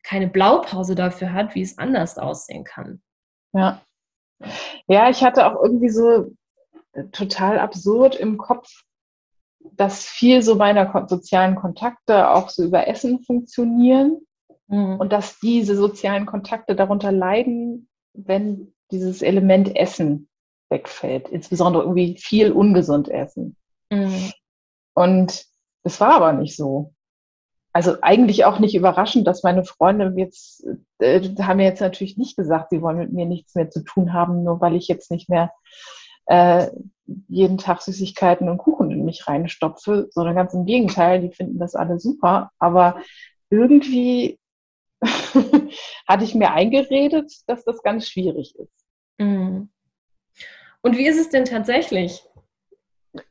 keine 0.02 0.28
Blaupause 0.28 0.94
dafür 0.94 1.34
hat, 1.34 1.54
wie 1.54 1.62
es 1.62 1.76
anders 1.76 2.16
aussehen 2.16 2.64
kann. 2.64 3.02
Ja. 3.52 3.82
Ja, 4.86 5.10
ich 5.10 5.22
hatte 5.22 5.46
auch 5.46 5.62
irgendwie 5.62 5.88
so 5.88 6.30
äh, 6.92 7.04
total 7.12 7.58
absurd 7.58 8.16
im 8.16 8.38
Kopf, 8.38 8.84
dass 9.72 10.04
viel 10.04 10.42
so 10.42 10.56
meiner 10.56 11.06
sozialen 11.08 11.54
Kontakte 11.54 12.30
auch 12.30 12.48
so 12.50 12.64
über 12.64 12.86
Essen 12.86 13.22
funktionieren 13.22 14.18
mhm. 14.68 14.96
und 14.98 15.12
dass 15.12 15.38
diese 15.38 15.76
sozialen 15.76 16.26
Kontakte 16.26 16.76
darunter 16.76 17.12
leiden, 17.12 17.88
wenn 18.12 18.74
dieses 18.90 19.22
Element 19.22 19.74
Essen 19.76 20.28
wegfällt. 20.68 21.28
Insbesondere 21.28 21.82
irgendwie 21.82 22.16
viel 22.18 22.52
ungesund 22.52 23.08
essen. 23.08 23.56
Mhm. 23.90 24.32
Und 24.94 25.46
es 25.82 26.00
war 26.00 26.14
aber 26.14 26.32
nicht 26.32 26.56
so. 26.56 26.94
Also 27.74 27.96
eigentlich 28.02 28.44
auch 28.44 28.60
nicht 28.60 28.76
überraschend, 28.76 29.26
dass 29.26 29.42
meine 29.42 29.64
Freunde 29.64 30.14
jetzt, 30.16 30.64
äh, 31.00 31.20
haben 31.42 31.56
mir 31.56 31.64
jetzt 31.64 31.80
natürlich 31.80 32.16
nicht 32.16 32.36
gesagt, 32.36 32.70
sie 32.70 32.80
wollen 32.80 32.98
mit 32.98 33.12
mir 33.12 33.26
nichts 33.26 33.56
mehr 33.56 33.68
zu 33.68 33.82
tun 33.82 34.12
haben, 34.12 34.44
nur 34.44 34.60
weil 34.60 34.76
ich 34.76 34.86
jetzt 34.86 35.10
nicht 35.10 35.28
mehr 35.28 35.52
äh, 36.26 36.68
jeden 37.26 37.58
Tag 37.58 37.82
Süßigkeiten 37.82 38.48
und 38.48 38.58
Kuchen 38.58 38.92
in 38.92 39.04
mich 39.04 39.26
reinstopfe, 39.26 40.06
sondern 40.12 40.36
ganz 40.36 40.54
im 40.54 40.66
Gegenteil, 40.66 41.20
die 41.20 41.32
finden 41.32 41.58
das 41.58 41.74
alle 41.74 41.98
super. 41.98 42.52
Aber 42.60 43.02
irgendwie 43.50 44.38
hatte 46.06 46.24
ich 46.24 46.36
mir 46.36 46.52
eingeredet, 46.52 47.32
dass 47.48 47.64
das 47.64 47.82
ganz 47.82 48.08
schwierig 48.08 48.54
ist. 48.56 48.86
Mhm. 49.18 49.68
Und 50.80 50.96
wie 50.96 51.08
ist 51.08 51.18
es 51.18 51.28
denn 51.28 51.44
tatsächlich? 51.44 52.24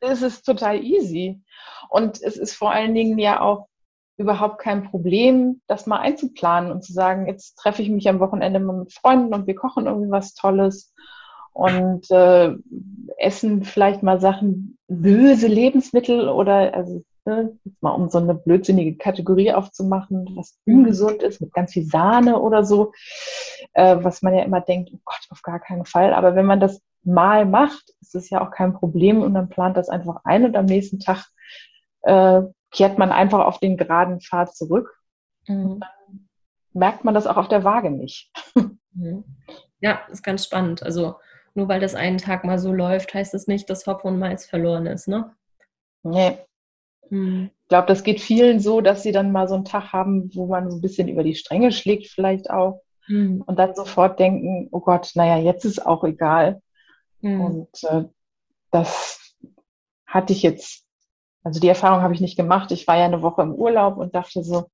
Es 0.02 0.22
ist 0.22 0.44
total 0.44 0.84
easy. 0.84 1.42
Und 1.90 2.22
es 2.22 2.36
ist 2.36 2.56
vor 2.56 2.72
allen 2.72 2.94
Dingen 2.94 3.18
ja 3.18 3.40
auch 3.40 3.70
überhaupt 4.18 4.60
kein 4.60 4.84
Problem, 4.84 5.62
das 5.68 5.88
mal 5.88 6.00
einzuplanen 6.00 6.72
und 6.72 6.84
zu 6.84 6.94
sagen, 6.94 7.28
jetzt 7.28 7.56
treffe 7.56 7.82
ich 7.82 7.90
mich 7.90 8.08
am 8.08 8.20
Wochenende 8.20 8.60
mal 8.60 8.78
mit 8.78 8.94
Freunden 8.94 9.34
und 9.34 9.48
wir 9.48 9.56
kochen 9.56 9.88
irgendwie 9.88 10.12
was 10.12 10.34
Tolles 10.34 10.94
und 11.52 12.10
äh, 12.12 12.54
essen 13.18 13.64
vielleicht 13.64 14.04
mal 14.04 14.20
Sachen, 14.20 14.78
böse 14.88 15.48
Lebensmittel 15.48 16.30
oder 16.30 16.74
also 16.74 17.04
ne, 17.26 17.58
mal 17.82 17.92
um 17.92 18.10
so 18.10 18.18
eine 18.18 18.34
blödsinnige 18.34 18.98
Kategorie 18.98 19.54
aufzumachen, 19.54 20.30
was 20.36 20.60
mhm. 20.66 20.80
ungesund 20.80 21.24
ist, 21.24 21.42
mit 21.42 21.54
ganz 21.54 21.74
viel 21.74 21.86
Sahne 21.86 22.40
oder 22.40 22.64
so, 22.64 22.92
äh, 23.74 23.98
was 24.02 24.22
man 24.22 24.34
ja 24.34 24.44
immer 24.44 24.62
denkt, 24.62 24.92
oh 24.94 25.00
Gott, 25.06 25.28
auf 25.30 25.42
gar 25.42 25.60
keinen 25.60 25.86
Fall. 25.86 26.14
Aber 26.14 26.36
wenn 26.36 26.46
man 26.46 26.60
das 26.60 26.82
mal 27.04 27.46
macht, 27.46 27.94
ist 28.02 28.16
es 28.16 28.30
ja 28.30 28.46
auch 28.46 28.52
kein 28.52 28.74
Problem 28.74 29.22
und 29.22 29.34
dann 29.34 29.50
plant 29.50 29.78
das 29.78 29.90
einfach 29.90 30.22
ein 30.24 30.46
und 30.46 30.56
am 30.56 30.66
nächsten 30.66 31.00
Tag 31.00 31.28
äh, 32.04 32.42
kehrt 32.74 32.98
man 32.98 33.12
einfach 33.12 33.46
auf 33.46 33.60
den 33.60 33.78
geraden 33.78 34.20
Pfad 34.20 34.56
zurück. 34.56 34.90
Mhm. 35.48 35.80
dann 35.82 36.28
merkt 36.74 37.04
man 37.04 37.14
das 37.14 37.28
auch 37.28 37.38
auf 37.38 37.48
der 37.48 37.64
Waage 37.64 37.92
nicht. 37.92 38.32
Mhm. 38.96 39.24
Ja, 39.80 40.02
ist 40.12 40.24
ganz 40.24 40.46
spannend. 40.46 40.84
Also 40.84 41.16
nur 41.56 41.68
weil 41.68 41.80
das 41.80 41.96
einen 41.96 42.18
Tag 42.18 42.46
mal 42.46 42.60
so 42.60 42.72
läuft, 42.72 43.14
heißt 43.14 43.34
das 43.34 43.48
nicht, 43.48 43.70
dass 43.70 43.88
Hopfen 43.88 44.08
und 44.08 44.20
Mais 44.20 44.46
verloren 44.46 44.86
ist, 44.86 45.08
ne? 45.08 45.36
Nee. 46.04 46.38
Mhm. 47.10 47.50
Ich 47.64 47.68
glaube, 47.70 47.88
das 47.88 48.04
geht 48.04 48.22
vielen 48.22 48.60
so, 48.60 48.82
dass 48.82 49.04
sie 49.04 49.12
dann 49.12 49.32
mal 49.32 49.48
so 49.48 49.56
einen 49.56 49.66
Tag 49.66 49.94
haben, 49.94 50.30
wo 50.36 50.46
man 50.46 50.70
so 50.70 50.78
ein 50.78 50.82
bisschen 50.82 51.08
über 51.08 51.24
die 51.24 51.36
Stränge 51.36 51.72
schlägt, 51.72 52.08
vielleicht 52.08 52.50
auch. 52.50 52.82
Mhm. 53.08 53.42
Und 53.46 53.58
dann 53.58 53.76
sofort 53.76 54.20
denken, 54.20 54.70
oh 54.72 54.80
Gott, 54.80 55.12
naja, 55.16 55.38
jetzt 55.38 55.66
ist 55.66 55.86
auch 55.86 56.04
egal. 56.04 56.62
Und 57.22 57.70
äh, 57.84 58.04
das 58.72 59.36
hatte 60.06 60.34
ich 60.34 60.44
jetzt, 60.44 60.86
also 61.44 61.60
die 61.60 61.68
Erfahrung 61.68 62.02
habe 62.02 62.14
ich 62.14 62.22
nicht 62.22 62.38
gemacht. 62.38 62.72
Ich 62.72 62.88
war 62.88 62.98
ja 62.98 63.06
eine 63.06 63.22
Woche 63.22 63.42
im 63.42 63.54
Urlaub 63.54 63.98
und 63.98 64.16
dachte 64.16 64.44
so, 64.44 64.70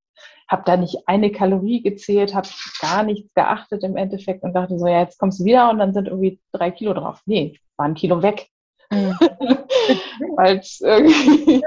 habe 0.47 0.63
da 0.65 0.77
nicht 0.77 1.07
eine 1.07 1.31
Kalorie 1.31 1.81
gezählt, 1.81 2.35
habe 2.35 2.47
gar 2.81 3.03
nichts 3.03 3.33
geachtet 3.33 3.83
im 3.83 3.97
Endeffekt 3.97 4.43
und 4.43 4.53
dachte 4.53 4.77
so, 4.77 4.87
ja, 4.87 5.01
jetzt 5.01 5.19
kommst 5.19 5.39
du 5.39 5.45
wieder 5.45 5.69
und 5.69 5.79
dann 5.79 5.93
sind 5.93 6.07
irgendwie 6.07 6.39
drei 6.51 6.71
Kilo 6.71 6.93
drauf. 6.93 7.21
Nee, 7.25 7.59
war 7.77 7.85
ein 7.85 7.95
Kilo 7.95 8.21
weg. 8.21 8.49
Mhm. 8.91 9.15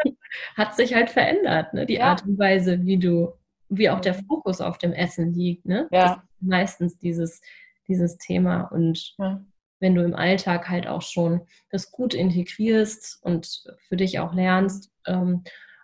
Hat 0.57 0.75
sich 0.75 0.95
halt 0.95 1.11
verändert, 1.11 1.75
ne? 1.75 1.87
die 1.87 1.95
ja. 1.95 2.11
Art 2.11 2.25
und 2.25 2.39
Weise, 2.39 2.85
wie 2.85 2.99
du, 2.99 3.33
wie 3.69 3.91
auch 3.91 4.01
der 4.01 4.15
Fokus 4.15 4.61
auf 4.61 4.79
dem 4.79 4.93
Essen 4.93 5.33
liegt. 5.33 5.67
Ne? 5.67 5.89
Ja. 5.91 6.23
meistens 6.41 6.99
dieses, 6.99 7.41
dieses 7.87 8.19
Thema. 8.19 8.63
Und 8.73 9.15
ja 9.19 9.41
wenn 9.83 9.97
du 9.97 10.05
im 10.05 10.15
Alltag 10.15 10.71
halt 10.71 10.87
auch 10.87 11.03
schon 11.03 11.43
das 11.71 11.91
gut 11.91 12.15
integrierst 12.15 13.19
und 13.23 13.65
für 13.89 13.97
dich 13.97 14.21
auch 14.21 14.33
lernst. 14.33 14.91
Ähm, 15.07 15.43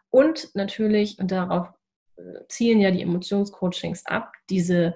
und 0.09 0.55
natürlich, 0.55 1.19
und 1.19 1.33
darauf 1.33 1.69
äh, 2.17 2.23
zielen 2.49 2.81
ja 2.81 2.93
die 2.93 3.03
Emotionscoachings 3.03 4.07
ab, 4.07 4.33
diese, 4.49 4.95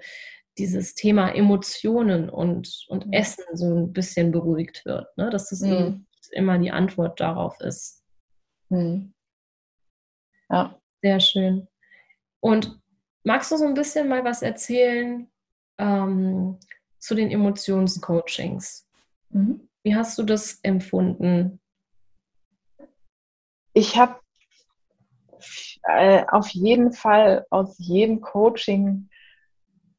dieses 0.57 0.95
Thema 0.95 1.35
Emotionen 1.35 2.31
und, 2.31 2.85
und 2.89 3.09
mhm. 3.09 3.13
Essen 3.13 3.45
so 3.55 3.75
ein 3.75 3.93
bisschen 3.93 4.31
beruhigt 4.31 4.85
wird, 4.87 5.09
ne? 5.19 5.31
dass 5.31 5.51
das 5.51 5.61
mhm. 5.61 6.07
immer 6.31 6.59
die 6.59 6.71
Antwort 6.71 7.19
darauf 7.21 7.61
ist. 7.61 8.05
Mhm. 8.69 9.13
Ja. 10.49 10.79
Sehr 11.03 11.19
schön. 11.19 11.67
Und 12.39 12.79
magst 13.25 13.51
du 13.51 13.57
so 13.57 13.67
ein 13.67 13.75
bisschen 13.75 14.09
mal 14.09 14.25
was 14.25 14.43
erzählen 14.43 15.29
ähm, 15.79 16.61
zu 17.01 17.17
den 17.17 17.33
Emotionscoachings? 17.33 18.87
Mhm. 19.33 19.69
Wie 19.83 19.97
hast 19.97 20.19
du 20.19 20.23
das 20.23 20.61
empfunden? 20.63 21.61
Ich 23.75 23.97
habe 23.97 24.21
äh, 25.85 26.25
auf 26.31 26.51
jeden 26.51 26.93
Fall 26.93 27.47
aus 27.51 27.77
jedem 27.79 28.21
Coaching 28.21 29.09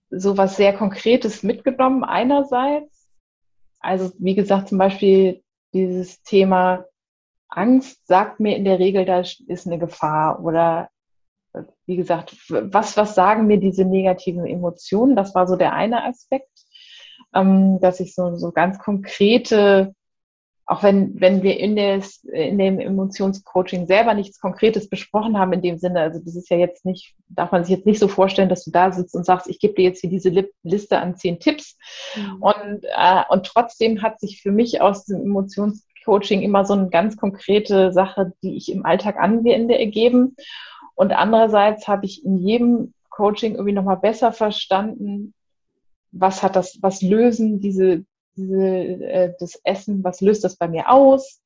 so 0.10 0.38
was 0.38 0.56
sehr 0.56 0.74
Konkretes 0.74 1.44
mitgenommen. 1.44 2.04
Einerseits, 2.04 3.10
also 3.80 4.12
wie 4.20 4.36
gesagt, 4.36 4.70
zum 4.70 4.78
Beispiel 4.78 5.44
dieses 5.74 6.22
Thema 6.22 6.86
Angst 7.50 8.06
sagt 8.08 8.40
mir 8.40 8.56
in 8.56 8.64
der 8.64 8.80
Regel, 8.80 9.06
da 9.06 9.20
ist 9.22 9.68
eine 9.68 9.80
Gefahr 9.80 10.44
oder 10.44 10.90
wie 11.86 11.96
gesagt, 11.98 12.36
was, 12.50 12.98
was 12.98 13.16
sagen 13.16 13.46
mir 13.46 13.60
diese 13.60 13.86
negativen 13.86 14.46
Emotionen? 14.46 15.16
Das 15.16 15.36
war 15.36 15.48
so 15.48 15.56
der 15.56 15.74
eine 15.74 16.04
Aspekt 16.04 16.50
ähm, 17.34 17.80
dass 17.80 18.00
ich 18.00 18.16
so, 18.16 18.36
so 18.36 18.52
ganz 18.52 18.80
konkrete, 18.80 19.94
auch 20.66 20.82
wenn, 20.82 21.20
wenn 21.20 21.44
wir 21.44 21.60
in, 21.60 21.76
des, 21.76 22.24
in 22.24 22.58
dem 22.58 22.80
Emotionscoaching 22.80 23.86
selber 23.86 24.14
nichts 24.14 24.40
Konkretes 24.40 24.88
besprochen 24.88 25.38
haben 25.38 25.52
in 25.54 25.62
dem 25.62 25.78
Sinne, 25.78 26.02
also 26.02 26.20
das 26.24 26.36
ist 26.36 26.50
ja 26.50 26.58
jetzt 26.58 26.86
nicht, 26.86 27.16
darf 27.28 27.52
man 27.52 27.66
sich 27.66 27.76
jetzt 27.76 27.86
nicht 27.86 28.00
so 28.00 28.08
vorstellen, 28.08 28.50
dass 28.50 28.64
du 28.64 28.72
da 28.72 28.92
sitzt 28.92 29.16
und 29.16 29.26
sagst, 29.26 29.50
ich 29.50 29.60
gebe 29.60 29.74
dir 29.74 29.84
jetzt 29.84 30.02
hier 30.02 30.10
diese 30.10 30.32
Liste 30.64 31.00
an 31.00 31.18
zehn 31.18 31.40
Tipps. 31.40 31.78
Mhm. 32.16 32.42
Und, 32.42 32.84
äh, 32.84 33.24
und 33.30 33.46
trotzdem 33.46 34.02
hat 34.02 34.20
sich 34.20 34.42
für 34.42 34.52
mich 34.52 34.80
aus 34.80 35.06
dem 35.06 35.22
Emotionscoaching 35.22 36.42
immer 36.42 36.64
so 36.66 36.74
eine 36.74 36.90
ganz 36.90 37.18
konkrete 37.18 37.92
Sache, 37.92 38.32
die 38.42 38.56
ich 38.56 38.72
im 38.72 38.86
Alltag 38.86 39.18
anwende, 39.20 39.78
ergeben. 39.78 40.38
Und 40.96 41.12
andererseits 41.12 41.88
habe 41.88 42.06
ich 42.06 42.24
in 42.24 42.38
jedem 42.38 42.94
Coaching 43.10 43.54
irgendwie 43.54 43.74
nochmal 43.74 43.98
besser 43.98 44.32
verstanden, 44.32 45.34
was 46.14 46.44
hat 46.44 46.56
das, 46.56 46.78
was 46.82 47.02
lösen 47.02 47.60
diese, 47.60 48.06
diese 48.38 48.66
äh, 48.66 49.34
das 49.40 49.60
Essen, 49.64 50.04
was 50.04 50.22
löst 50.22 50.44
das 50.44 50.56
bei 50.56 50.68
mir 50.68 50.90
aus? 50.90 51.42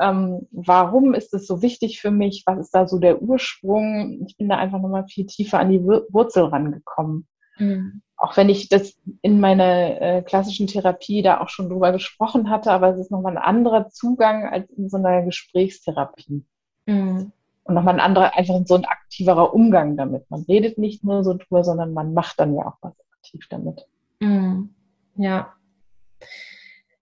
Ähm, 0.00 0.46
warum 0.50 1.14
ist 1.14 1.32
es 1.32 1.46
so 1.46 1.62
wichtig 1.62 2.00
für 2.00 2.10
mich? 2.10 2.42
Was 2.46 2.58
ist 2.58 2.74
da 2.74 2.86
so 2.86 2.98
der 2.98 3.22
Ursprung? 3.22 4.26
Ich 4.26 4.36
bin 4.36 4.48
da 4.48 4.56
einfach 4.56 4.80
nochmal 4.80 5.06
viel 5.06 5.26
tiefer 5.26 5.58
an 5.58 5.70
die 5.70 5.82
Wurzel 5.82 6.44
rangekommen. 6.44 7.26
Mhm. 7.58 8.02
Auch 8.18 8.36
wenn 8.36 8.48
ich 8.48 8.68
das 8.68 8.94
in 9.22 9.40
meiner 9.40 10.00
äh, 10.00 10.22
klassischen 10.22 10.66
Therapie 10.66 11.22
da 11.22 11.40
auch 11.40 11.48
schon 11.48 11.68
drüber 11.68 11.92
gesprochen 11.92 12.50
hatte, 12.50 12.72
aber 12.72 12.88
es 12.90 12.98
ist 12.98 13.10
nochmal 13.10 13.36
ein 13.36 13.42
anderer 13.42 13.88
Zugang 13.88 14.46
als 14.46 14.70
in 14.70 14.88
so 14.88 14.96
einer 14.96 15.22
Gesprächstherapie. 15.22 16.44
Mhm. 16.86 17.32
Und 17.64 17.74
nochmal 17.74 17.94
ein 17.94 18.00
anderer, 18.00 18.36
einfach 18.36 18.60
so 18.64 18.74
ein 18.74 18.84
aktiverer 18.84 19.52
Umgang 19.52 19.96
damit. 19.96 20.30
Man 20.30 20.42
redet 20.42 20.78
nicht 20.78 21.04
nur 21.04 21.24
so 21.24 21.34
drüber, 21.34 21.64
sondern 21.64 21.92
man 21.92 22.14
macht 22.14 22.38
dann 22.38 22.54
ja 22.54 22.66
auch 22.66 22.76
was 22.80 22.94
aktiv 23.18 23.46
damit. 23.50 23.86
Mhm. 24.20 24.74
Ja. 25.16 25.54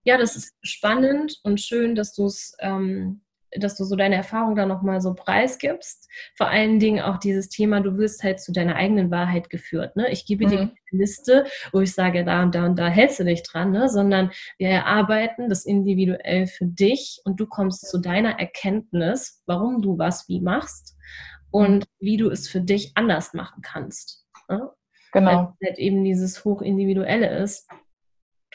Ja, 0.03 0.17
das 0.17 0.35
ist 0.35 0.55
spannend 0.61 1.39
und 1.43 1.59
schön, 1.59 1.95
dass 1.95 2.13
du 2.13 2.25
es 2.25 2.55
ähm, 2.59 3.21
dass 3.59 3.75
du 3.75 3.83
so 3.83 3.95
deine 3.95 4.15
Erfahrung 4.15 4.55
da 4.55 4.65
nochmal 4.65 5.01
so 5.01 5.13
preisgibst. 5.13 6.09
Vor 6.35 6.47
allen 6.47 6.79
Dingen 6.79 7.01
auch 7.01 7.17
dieses 7.17 7.49
Thema, 7.49 7.81
du 7.81 7.97
wirst 7.97 8.23
halt 8.23 8.39
zu 8.39 8.51
deiner 8.51 8.75
eigenen 8.75 9.11
Wahrheit 9.11 9.49
geführt. 9.49 9.95
Ne? 9.95 10.11
Ich 10.11 10.25
gebe 10.25 10.45
mhm. 10.45 10.49
dir 10.49 10.59
eine 10.59 10.73
Liste, 10.91 11.45
wo 11.71 11.81
ich 11.81 11.93
sage, 11.93 12.23
da 12.23 12.43
und 12.43 12.55
da 12.55 12.65
und 12.65 12.77
da 12.77 12.87
hältst 12.87 13.19
du 13.19 13.23
dich 13.23 13.43
dran, 13.43 13.71
ne? 13.71 13.89
sondern 13.89 14.31
wir 14.57 14.69
erarbeiten 14.69 15.49
das 15.49 15.65
individuell 15.65 16.47
für 16.47 16.65
dich 16.65 17.21
und 17.25 17.39
du 17.39 17.47
kommst 17.47 17.89
zu 17.89 17.99
deiner 17.99 18.39
Erkenntnis, 18.39 19.41
warum 19.45 19.81
du 19.81 19.97
was 19.97 20.27
wie 20.27 20.41
machst 20.41 20.97
und 21.51 21.85
wie 21.99 22.17
du 22.17 22.29
es 22.29 22.47
für 22.47 22.61
dich 22.61 22.91
anders 22.95 23.33
machen 23.33 23.61
kannst. 23.61 24.25
Ne? 24.49 24.69
Genau. 25.15 25.55
Weil 25.59 25.69
halt 25.69 25.79
eben 25.79 26.03
dieses 26.03 26.43
Hochindividuelle 26.43 27.39
ist. 27.39 27.69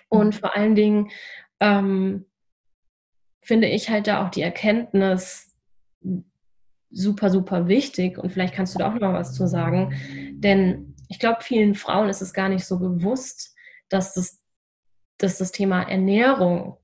Und 0.08 0.34
vor 0.34 0.54
allen 0.54 0.74
Dingen, 0.74 1.10
ähm, 1.60 2.26
finde 3.42 3.68
ich 3.68 3.88
halt 3.90 4.06
da 4.06 4.24
auch 4.24 4.30
die 4.30 4.42
Erkenntnis 4.42 5.56
super, 6.90 7.30
super 7.30 7.68
wichtig. 7.68 8.18
Und 8.18 8.30
vielleicht 8.30 8.54
kannst 8.54 8.74
du 8.74 8.78
da 8.78 8.88
auch 8.88 8.94
noch 8.94 9.00
mal 9.00 9.14
was 9.14 9.34
zu 9.34 9.46
sagen. 9.46 9.94
Denn 10.34 10.94
ich 11.08 11.18
glaube, 11.18 11.42
vielen 11.42 11.74
Frauen 11.74 12.08
ist 12.08 12.20
es 12.20 12.34
gar 12.34 12.48
nicht 12.48 12.64
so 12.64 12.78
bewusst, 12.78 13.56
dass 13.88 14.14
das, 14.14 14.44
dass 15.18 15.38
das 15.38 15.52
Thema 15.52 15.82
Ernährung 15.82 16.76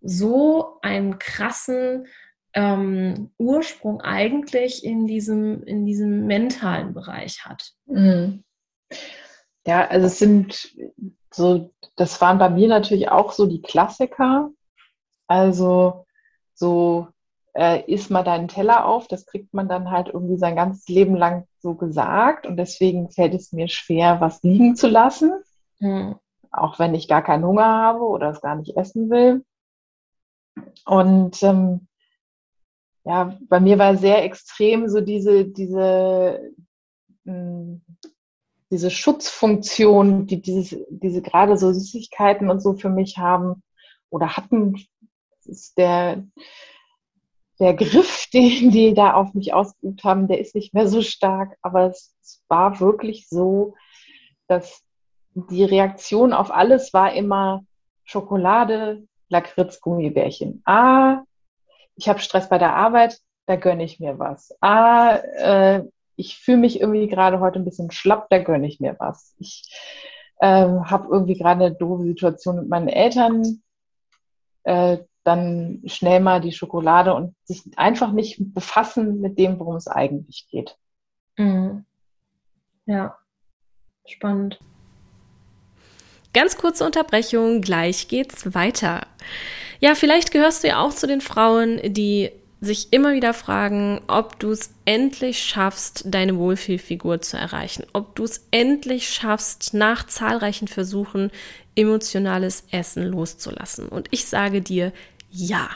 so 0.00 0.78
einen 0.82 1.18
krassen 1.18 2.06
ähm, 2.54 3.30
Ursprung 3.38 4.00
eigentlich 4.02 4.84
in 4.84 5.06
diesem, 5.06 5.62
in 5.62 5.86
diesem 5.86 6.26
mentalen 6.26 6.92
Bereich 6.92 7.44
hat. 7.44 7.72
Mhm. 7.86 8.44
Ja, 9.66 9.86
also 9.86 10.06
es 10.06 10.18
sind 10.18 10.74
so, 11.30 11.70
das 11.96 12.20
waren 12.20 12.38
bei 12.38 12.50
mir 12.50 12.68
natürlich 12.68 13.10
auch 13.10 13.32
so 13.32 13.46
die 13.46 13.62
Klassiker. 13.62 14.50
Also 15.26 16.06
so 16.54 17.08
äh, 17.54 17.82
isst 17.90 18.10
mal 18.10 18.22
deinen 18.22 18.48
Teller 18.48 18.86
auf, 18.86 19.08
das 19.08 19.26
kriegt 19.26 19.54
man 19.54 19.68
dann 19.68 19.90
halt 19.90 20.08
irgendwie 20.08 20.36
sein 20.36 20.56
ganzes 20.56 20.88
Leben 20.88 21.16
lang 21.16 21.46
so 21.60 21.74
gesagt 21.74 22.46
und 22.46 22.56
deswegen 22.56 23.10
fällt 23.10 23.34
es 23.34 23.52
mir 23.52 23.68
schwer, 23.68 24.20
was 24.20 24.42
liegen 24.42 24.74
zu 24.74 24.88
lassen, 24.88 25.32
mhm. 25.78 26.16
auch 26.50 26.78
wenn 26.78 26.94
ich 26.94 27.08
gar 27.08 27.22
keinen 27.22 27.44
Hunger 27.44 27.64
habe 27.64 28.00
oder 28.00 28.30
es 28.30 28.40
gar 28.40 28.56
nicht 28.56 28.76
essen 28.76 29.10
will. 29.10 29.44
Und 30.84 31.42
ähm, 31.42 31.86
ja, 33.04 33.36
bei 33.48 33.60
mir 33.60 33.78
war 33.78 33.96
sehr 33.96 34.24
extrem 34.24 34.88
so 34.88 35.00
diese, 35.00 35.44
diese, 35.44 36.52
mh, 37.24 37.34
hm, 37.34 37.82
diese 38.72 38.90
Schutzfunktion, 38.90 40.26
die 40.26 40.40
dieses, 40.40 40.82
diese 40.88 41.20
gerade 41.20 41.58
so 41.58 41.72
Süßigkeiten 41.72 42.48
und 42.48 42.60
so 42.60 42.72
für 42.72 42.88
mich 42.88 43.18
haben 43.18 43.62
oder 44.08 44.36
hatten 44.38 44.82
ist 45.44 45.76
der, 45.76 46.24
der 47.60 47.74
Griff, 47.74 48.28
den 48.32 48.70
die 48.70 48.94
da 48.94 49.12
auf 49.12 49.34
mich 49.34 49.52
ausgeübt 49.52 50.02
haben, 50.04 50.26
der 50.26 50.40
ist 50.40 50.54
nicht 50.54 50.72
mehr 50.72 50.88
so 50.88 51.02
stark, 51.02 51.56
aber 51.60 51.90
es, 51.90 52.16
war 52.48 52.80
wirklich 52.80 53.28
so, 53.28 53.74
dass 54.46 54.82
die 55.34 55.64
Reaktion 55.64 56.32
auf 56.32 56.50
alles 56.50 56.94
war 56.94 57.12
immer 57.12 57.64
Schokolade, 58.04 59.06
Lakritz, 59.28 59.80
Gummibärchen. 59.80 60.62
Ah, 60.64 61.22
ich 61.96 62.08
habe 62.08 62.20
Stress 62.20 62.48
bei 62.48 62.58
der 62.58 62.74
Arbeit, 62.74 63.18
da 63.46 63.56
gönne 63.56 63.84
ich 63.84 64.00
mir 64.00 64.18
was. 64.18 64.54
Ah, 64.60 65.16
äh, 65.16 65.84
ich 66.16 66.38
fühle 66.38 66.58
mich 66.58 66.80
irgendwie 66.80 67.08
gerade 67.08 67.40
heute 67.40 67.58
ein 67.58 67.64
bisschen 67.64 67.90
schlapp, 67.90 68.28
da 68.30 68.38
gönne 68.38 68.66
ich 68.66 68.80
mir 68.80 68.96
was. 68.98 69.34
Ich 69.38 69.64
äh, 70.38 70.66
habe 70.66 71.08
irgendwie 71.10 71.36
gerade 71.36 71.66
eine 71.66 71.74
doofe 71.74 72.04
Situation 72.04 72.56
mit 72.56 72.68
meinen 72.68 72.88
Eltern, 72.88 73.62
äh, 74.64 74.98
dann 75.24 75.82
schnell 75.86 76.20
mal 76.20 76.40
die 76.40 76.52
Schokolade 76.52 77.14
und 77.14 77.34
sich 77.44 77.62
einfach 77.76 78.12
nicht 78.12 78.38
befassen 78.54 79.20
mit 79.20 79.38
dem, 79.38 79.58
worum 79.58 79.76
es 79.76 79.86
eigentlich 79.86 80.48
geht. 80.50 80.76
Mhm. 81.36 81.84
Ja, 82.86 83.16
spannend. 84.06 84.58
Ganz 86.34 86.56
kurze 86.56 86.84
Unterbrechung, 86.84 87.60
gleich 87.60 88.08
geht's 88.08 88.54
weiter. 88.54 89.06
Ja, 89.80 89.94
vielleicht 89.94 90.32
gehörst 90.32 90.64
du 90.64 90.68
ja 90.68 90.80
auch 90.80 90.92
zu 90.92 91.06
den 91.06 91.20
Frauen, 91.20 91.80
die 91.92 92.30
sich 92.62 92.92
immer 92.92 93.12
wieder 93.12 93.34
fragen, 93.34 94.00
ob 94.06 94.38
du 94.38 94.52
es 94.52 94.70
endlich 94.84 95.42
schaffst, 95.42 96.04
deine 96.06 96.38
Wohlfühlfigur 96.38 97.20
zu 97.20 97.36
erreichen, 97.36 97.84
ob 97.92 98.14
du 98.14 98.22
es 98.22 98.46
endlich 98.52 99.08
schaffst, 99.08 99.74
nach 99.74 100.06
zahlreichen 100.06 100.68
Versuchen 100.68 101.32
emotionales 101.74 102.64
Essen 102.70 103.04
loszulassen. 103.04 103.88
Und 103.88 104.06
ich 104.12 104.26
sage 104.26 104.62
dir, 104.62 104.92
ja. 105.28 105.70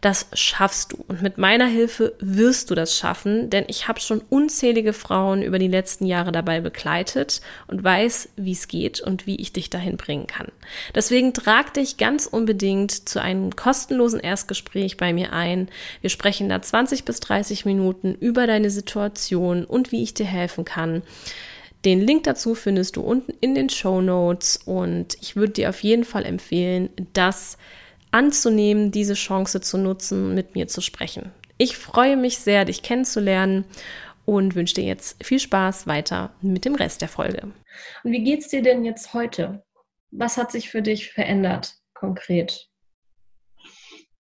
Das 0.00 0.26
schaffst 0.32 0.92
du 0.92 1.04
und 1.08 1.22
mit 1.22 1.38
meiner 1.38 1.66
Hilfe 1.66 2.14
wirst 2.20 2.70
du 2.70 2.74
das 2.74 2.96
schaffen, 2.96 3.50
denn 3.50 3.64
ich 3.68 3.88
habe 3.88 4.00
schon 4.00 4.20
unzählige 4.28 4.92
Frauen 4.92 5.42
über 5.42 5.58
die 5.58 5.68
letzten 5.68 6.06
Jahre 6.06 6.32
dabei 6.32 6.60
begleitet 6.60 7.40
und 7.66 7.82
weiß, 7.82 8.30
wie 8.36 8.52
es 8.52 8.68
geht 8.68 9.00
und 9.00 9.26
wie 9.26 9.36
ich 9.36 9.52
dich 9.52 9.70
dahin 9.70 9.96
bringen 9.96 10.26
kann. 10.26 10.48
Deswegen 10.94 11.32
trag 11.32 11.74
dich 11.74 11.96
ganz 11.96 12.26
unbedingt 12.26 13.08
zu 13.08 13.20
einem 13.20 13.56
kostenlosen 13.56 14.20
Erstgespräch 14.20 14.96
bei 14.96 15.12
mir 15.12 15.32
ein. 15.32 15.68
Wir 16.00 16.10
sprechen 16.10 16.48
da 16.48 16.60
20 16.60 17.04
bis 17.04 17.20
30 17.20 17.64
Minuten 17.64 18.14
über 18.14 18.46
deine 18.46 18.70
Situation 18.70 19.64
und 19.64 19.92
wie 19.92 20.02
ich 20.02 20.14
dir 20.14 20.26
helfen 20.26 20.64
kann. 20.64 21.02
Den 21.84 22.00
Link 22.00 22.24
dazu 22.24 22.54
findest 22.54 22.96
du 22.96 23.02
unten 23.02 23.32
in 23.40 23.54
den 23.54 23.68
Show 23.68 24.00
Notes 24.00 24.58
und 24.64 25.18
ich 25.20 25.36
würde 25.36 25.52
dir 25.52 25.68
auf 25.68 25.82
jeden 25.82 26.04
Fall 26.04 26.24
empfehlen, 26.24 26.88
dass 27.12 27.58
anzunehmen, 28.14 28.92
diese 28.92 29.14
Chance 29.14 29.60
zu 29.60 29.76
nutzen, 29.76 30.34
mit 30.34 30.54
mir 30.54 30.68
zu 30.68 30.80
sprechen. 30.80 31.32
Ich 31.58 31.76
freue 31.76 32.16
mich 32.16 32.38
sehr, 32.38 32.64
dich 32.64 32.82
kennenzulernen 32.82 33.64
und 34.24 34.54
wünsche 34.54 34.76
dir 34.76 34.84
jetzt 34.84 35.22
viel 35.22 35.40
Spaß 35.40 35.86
weiter 35.86 36.32
mit 36.40 36.64
dem 36.64 36.76
Rest 36.76 37.02
der 37.02 37.08
Folge. 37.08 37.52
Und 38.04 38.12
wie 38.12 38.22
geht's 38.22 38.48
dir 38.48 38.62
denn 38.62 38.84
jetzt 38.84 39.14
heute? 39.14 39.64
Was 40.10 40.36
hat 40.36 40.52
sich 40.52 40.70
für 40.70 40.80
dich 40.80 41.10
verändert 41.10 41.74
konkret? 41.92 42.68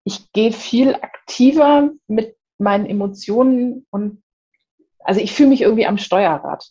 Ich 0.04 0.32
gehe 0.34 0.52
viel 0.52 0.94
aktiver 0.96 1.90
mit 2.08 2.36
meinen 2.58 2.86
Emotionen 2.86 3.86
und 3.90 4.22
also 5.00 5.22
ich 5.22 5.32
fühle 5.32 5.50
mich 5.50 5.62
irgendwie 5.62 5.86
am 5.86 5.98
Steuerrad. 5.98 6.66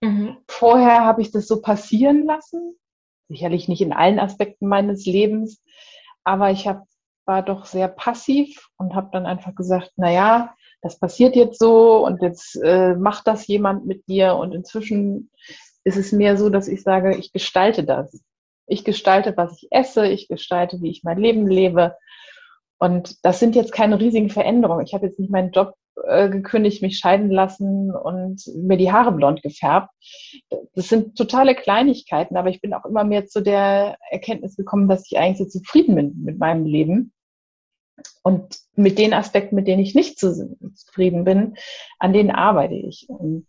Mhm. 0.00 0.38
Vorher 0.48 1.04
habe 1.04 1.20
ich 1.20 1.30
das 1.30 1.46
so 1.46 1.60
passieren 1.60 2.24
lassen, 2.24 2.74
sicherlich 3.28 3.68
nicht 3.68 3.82
in 3.82 3.92
allen 3.92 4.18
Aspekten 4.18 4.66
meines 4.66 5.04
Lebens, 5.04 5.62
aber 6.24 6.50
ich 6.50 6.66
hab, 6.66 6.84
war 7.26 7.42
doch 7.42 7.66
sehr 7.66 7.88
passiv 7.88 8.68
und 8.76 8.94
habe 8.94 9.10
dann 9.12 9.26
einfach 9.26 9.54
gesagt, 9.54 9.92
na 9.96 10.10
ja, 10.10 10.54
das 10.82 10.98
passiert 10.98 11.36
jetzt 11.36 11.58
so 11.58 12.04
und 12.04 12.20
jetzt 12.20 12.56
äh, 12.62 12.94
macht 12.94 13.26
das 13.26 13.46
jemand 13.46 13.86
mit 13.86 14.06
dir. 14.06 14.36
Und 14.36 14.54
inzwischen 14.54 15.30
ist 15.84 15.96
es 15.96 16.12
mehr 16.12 16.36
so, 16.36 16.50
dass 16.50 16.68
ich 16.68 16.82
sage, 16.82 17.16
ich 17.16 17.32
gestalte 17.32 17.84
das. 17.84 18.22
Ich 18.66 18.84
gestalte, 18.84 19.34
was 19.36 19.62
ich 19.62 19.68
esse, 19.70 20.06
ich 20.06 20.28
gestalte, 20.28 20.82
wie 20.82 20.90
ich 20.90 21.02
mein 21.02 21.18
Leben 21.18 21.46
lebe. 21.46 21.96
Und 22.78 23.24
das 23.24 23.38
sind 23.38 23.54
jetzt 23.54 23.72
keine 23.72 23.98
riesigen 23.98 24.28
Veränderungen. 24.28 24.84
Ich 24.84 24.92
habe 24.92 25.06
jetzt 25.06 25.18
nicht 25.18 25.30
meinen 25.30 25.52
Job 25.52 25.74
äh, 26.02 26.28
gekündigt, 26.28 26.82
mich 26.82 26.98
scheiden 26.98 27.30
lassen 27.30 27.94
und 27.94 28.42
mir 28.56 28.76
die 28.76 28.92
Haare 28.92 29.12
blond 29.12 29.42
gefärbt. 29.42 29.90
Das 30.74 30.88
sind 30.88 31.16
totale 31.16 31.54
Kleinigkeiten, 31.54 32.36
aber 32.36 32.50
ich 32.50 32.60
bin 32.60 32.74
auch 32.74 32.84
immer 32.84 33.04
mehr 33.04 33.26
zu 33.26 33.42
der 33.42 33.96
Erkenntnis 34.10 34.56
gekommen, 34.56 34.88
dass 34.88 35.06
ich 35.06 35.18
eigentlich 35.18 35.38
so 35.38 35.58
zufrieden 35.60 35.94
bin 35.94 36.22
mit 36.24 36.38
meinem 36.38 36.66
Leben. 36.66 37.12
Und 38.22 38.58
mit 38.74 38.98
den 38.98 39.14
Aspekten, 39.14 39.54
mit 39.54 39.68
denen 39.68 39.82
ich 39.82 39.94
nicht 39.94 40.18
zufrieden 40.18 41.24
bin, 41.24 41.56
an 42.00 42.12
denen 42.12 42.32
arbeite 42.32 42.74
ich. 42.74 43.06
Und 43.08 43.46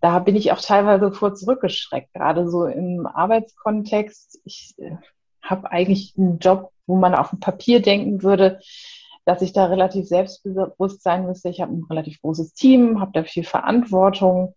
da 0.00 0.18
bin 0.18 0.36
ich 0.36 0.52
auch 0.52 0.60
teilweise 0.60 1.12
vor 1.12 1.34
zurückgeschreckt, 1.34 2.12
gerade 2.12 2.50
so 2.50 2.66
im 2.66 3.06
Arbeitskontext. 3.06 4.38
Ich 4.44 4.74
äh, 4.76 4.96
habe 5.40 5.70
eigentlich 5.70 6.14
einen 6.18 6.40
Job, 6.40 6.72
wo 6.86 6.96
man 6.96 7.14
auf 7.14 7.30
dem 7.30 7.40
Papier 7.40 7.80
denken 7.80 8.22
würde, 8.22 8.60
dass 9.24 9.42
ich 9.42 9.52
da 9.52 9.66
relativ 9.66 10.06
selbstbewusst 10.06 11.02
sein 11.02 11.26
müsste. 11.26 11.48
Ich 11.48 11.60
habe 11.60 11.72
ein 11.72 11.84
relativ 11.88 12.20
großes 12.20 12.54
Team, 12.54 13.00
habe 13.00 13.12
da 13.14 13.24
viel 13.24 13.44
Verantwortung 13.44 14.54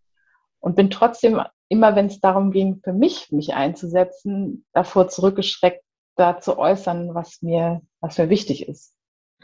und 0.59 0.75
bin 0.75 0.89
trotzdem 0.89 1.41
immer, 1.69 1.95
wenn 1.95 2.07
es 2.07 2.19
darum 2.19 2.51
ging, 2.51 2.81
für 2.83 2.93
mich 2.93 3.31
mich 3.31 3.53
einzusetzen, 3.53 4.65
davor 4.73 5.07
zurückgeschreckt, 5.07 5.83
da 6.15 6.39
zu 6.39 6.57
äußern, 6.57 7.13
was 7.13 7.41
mir, 7.41 7.81
was 8.01 8.17
mir 8.17 8.29
wichtig 8.29 8.67
ist. 8.67 8.93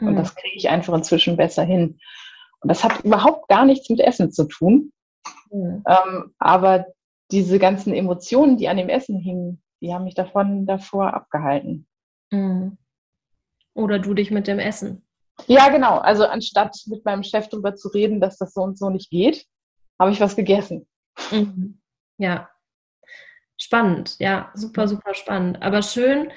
Mhm. 0.00 0.08
Und 0.08 0.16
das 0.16 0.34
kriege 0.34 0.56
ich 0.56 0.68
einfach 0.68 0.94
inzwischen 0.94 1.36
besser 1.36 1.62
hin. 1.62 1.98
Und 2.60 2.68
das 2.68 2.82
hat 2.82 3.04
überhaupt 3.04 3.48
gar 3.48 3.64
nichts 3.64 3.88
mit 3.90 4.00
Essen 4.00 4.32
zu 4.32 4.44
tun. 4.44 4.92
Mhm. 5.50 5.84
Ähm, 5.86 6.34
aber 6.38 6.86
diese 7.30 7.58
ganzen 7.58 7.94
Emotionen, 7.94 8.56
die 8.56 8.68
an 8.68 8.76
dem 8.76 8.88
Essen 8.88 9.18
hingen, 9.18 9.62
die 9.80 9.92
haben 9.92 10.04
mich 10.04 10.14
davon 10.14 10.66
davor 10.66 11.14
abgehalten. 11.14 11.86
Mhm. 12.30 12.78
Oder 13.74 13.98
du 13.98 14.14
dich 14.14 14.30
mit 14.30 14.46
dem 14.46 14.58
Essen. 14.58 15.03
Ja, 15.46 15.68
genau. 15.68 15.98
Also 15.98 16.26
anstatt 16.26 16.76
mit 16.86 17.04
meinem 17.04 17.22
Chef 17.22 17.48
darüber 17.48 17.74
zu 17.74 17.88
reden, 17.88 18.20
dass 18.20 18.38
das 18.38 18.54
so 18.54 18.62
und 18.62 18.78
so 18.78 18.90
nicht 18.90 19.10
geht, 19.10 19.46
habe 19.98 20.10
ich 20.10 20.20
was 20.20 20.36
gegessen. 20.36 20.86
Mhm. 21.30 21.80
Ja. 22.18 22.48
Spannend, 23.56 24.16
ja, 24.18 24.50
super, 24.54 24.88
super 24.88 25.14
spannend. 25.14 25.62
Aber 25.62 25.82
schön, 25.82 26.30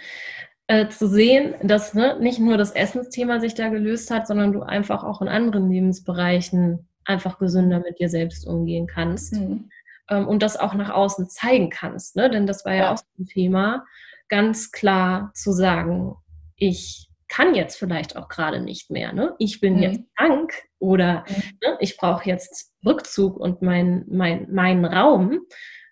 äh, 0.68 0.90
zu 0.90 1.08
sehen, 1.08 1.56
dass 1.64 1.94
ne, 1.94 2.18
nicht 2.20 2.40
nur 2.40 2.58
das 2.58 2.72
Essensthema 2.72 3.40
sich 3.40 3.56
da 3.56 3.70
gelöst 3.70 4.12
hat, 4.12 4.28
sondern 4.28 4.52
du 4.52 4.62
einfach 4.62 5.04
auch 5.04 5.22
in 5.22 5.28
anderen 5.28 5.72
Lebensbereichen 5.72 6.88
einfach 7.06 7.40
gesünder 7.40 7.80
mit 7.80 8.00
dir 8.00 8.10
selbst 8.10 8.46
umgehen 8.46 8.86
kannst 8.86 9.34
mhm. 9.34 9.70
ähm, 10.10 10.28
und 10.28 10.44
das 10.44 10.58
auch 10.58 10.74
nach 10.74 10.90
außen 10.90 11.30
zeigen 11.30 11.70
kannst. 11.70 12.16
Ne? 12.18 12.30
Denn 12.30 12.46
das 12.46 12.66
war 12.66 12.74
ja, 12.74 12.84
ja 12.84 12.94
auch 12.94 12.98
so 12.98 13.06
ein 13.18 13.26
Thema, 13.26 13.86
ganz 14.28 14.72
klar 14.72 15.32
zu 15.34 15.54
sagen, 15.54 16.16
ich 16.58 17.10
kann 17.28 17.56
jetzt 17.56 17.78
vielleicht 17.78 18.16
auch 18.16 18.28
gerade 18.28 18.62
nicht 18.62 18.90
mehr. 18.90 19.14
Ne? 19.14 19.36
Ich 19.40 19.60
bin 19.60 19.78
mhm. 19.78 19.84
jetzt 19.84 20.02
krank 20.16 20.54
oder 20.80 21.26
mhm. 21.28 21.44
ne, 21.64 21.78
ich 21.80 21.98
brauche 21.98 22.28
jetzt 22.28 22.74
Rückzug 22.86 23.38
und 23.38 23.62
mein, 23.62 24.06
mein, 24.08 24.52
meinen 24.52 24.86
Raum. 24.86 25.42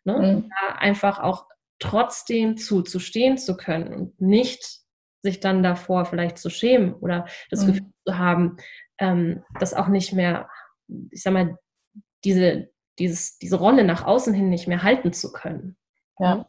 Ne? 0.04 0.18
Mhm. 0.18 0.50
Da 0.50 0.76
einfach 0.76 1.20
auch 1.20 1.48
trotzdem 1.80 2.58
zuzustehen 2.58 3.38
zu 3.38 3.58
können 3.58 3.94
und 3.94 4.22
nicht 4.22 4.82
sich 5.22 5.40
dann 5.40 5.64
davor 5.64 6.06
vielleicht 6.06 6.38
zu 6.38 6.50
schämen 6.50 6.94
oder 6.94 7.26
das 7.50 7.64
mhm. 7.64 7.68
Gefühl 7.68 7.92
zu 8.08 8.18
haben, 8.18 8.58
ähm, 9.00 9.44
das 9.60 9.74
auch 9.74 9.88
nicht 9.88 10.14
mehr, 10.14 10.50
ich 11.12 11.22
sag 11.22 11.34
mal, 11.34 11.58
diese, 12.24 12.70
dieses, 13.00 13.38
diese 13.38 13.58
Rolle 13.58 13.84
nach 13.84 14.06
außen 14.06 14.34
hin 14.34 14.50
nicht 14.50 14.68
mehr 14.68 14.84
halten 14.84 15.12
zu 15.14 15.34
können. 15.34 15.78
Ja. 16.20 16.48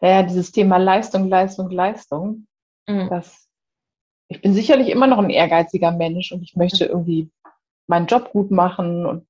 Ja, 0.00 0.22
dieses 0.22 0.52
Thema 0.52 0.78
Leistung, 0.78 1.28
Leistung, 1.28 1.70
Leistung, 1.70 2.46
mhm. 2.88 3.08
das, 3.10 3.49
ich 4.30 4.40
bin 4.40 4.54
sicherlich 4.54 4.88
immer 4.88 5.08
noch 5.08 5.18
ein 5.18 5.28
ehrgeiziger 5.28 5.90
Mensch 5.90 6.30
und 6.30 6.42
ich 6.42 6.54
möchte 6.54 6.84
irgendwie 6.84 7.30
meinen 7.88 8.06
Job 8.06 8.30
gut 8.30 8.52
machen 8.52 9.04
und 9.04 9.26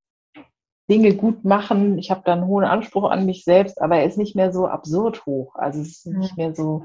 Dinge 0.91 1.15
gut 1.15 1.43
machen. 1.43 1.99
Ich 1.99 2.11
habe 2.11 2.21
da 2.25 2.35
einen 2.35 2.47
hohen 2.47 2.65
Anspruch 2.65 3.11
an 3.11 3.25
mich 3.25 3.45
selbst, 3.45 3.81
aber 3.81 3.97
er 3.97 4.05
ist 4.05 4.19
nicht 4.19 4.37
mehr 4.37 4.53
so 4.53 4.67
absurd 4.67 5.25
hoch. 5.25 5.55
Also 5.55 5.81
es 5.81 6.05
ist 6.05 6.07
nicht 6.07 6.37
mehr 6.37 6.55
so, 6.55 6.85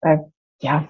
äh, 0.00 0.18
ja, 0.60 0.88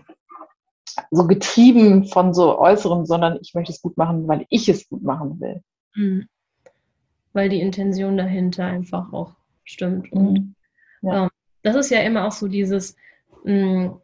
so 1.11 1.27
getrieben 1.27 2.07
von 2.07 2.33
so 2.33 2.59
Äußerem, 2.59 3.05
sondern 3.05 3.39
ich 3.43 3.53
möchte 3.53 3.73
es 3.73 3.83
gut 3.83 3.99
machen, 3.99 4.27
weil 4.27 4.47
ich 4.49 4.67
es 4.71 4.89
gut 4.89 5.03
machen 5.03 5.39
will. 5.41 5.63
Mhm. 5.95 6.27
Weil 7.35 7.51
die 7.51 7.61
Intention 7.61 8.17
dahinter 8.17 8.65
einfach 8.65 9.13
auch 9.13 9.33
stimmt. 9.65 10.11
Und 10.11 10.33
mhm. 10.33 10.55
ja. 11.03 11.25
ähm, 11.25 11.31
das 11.63 11.77
ist 11.77 11.91
ja 11.91 12.01
immer 12.01 12.27
auch 12.27 12.33
so 12.33 12.49
dieses, 12.49 12.97
mh, 13.45 13.53
mm, 13.53 14.01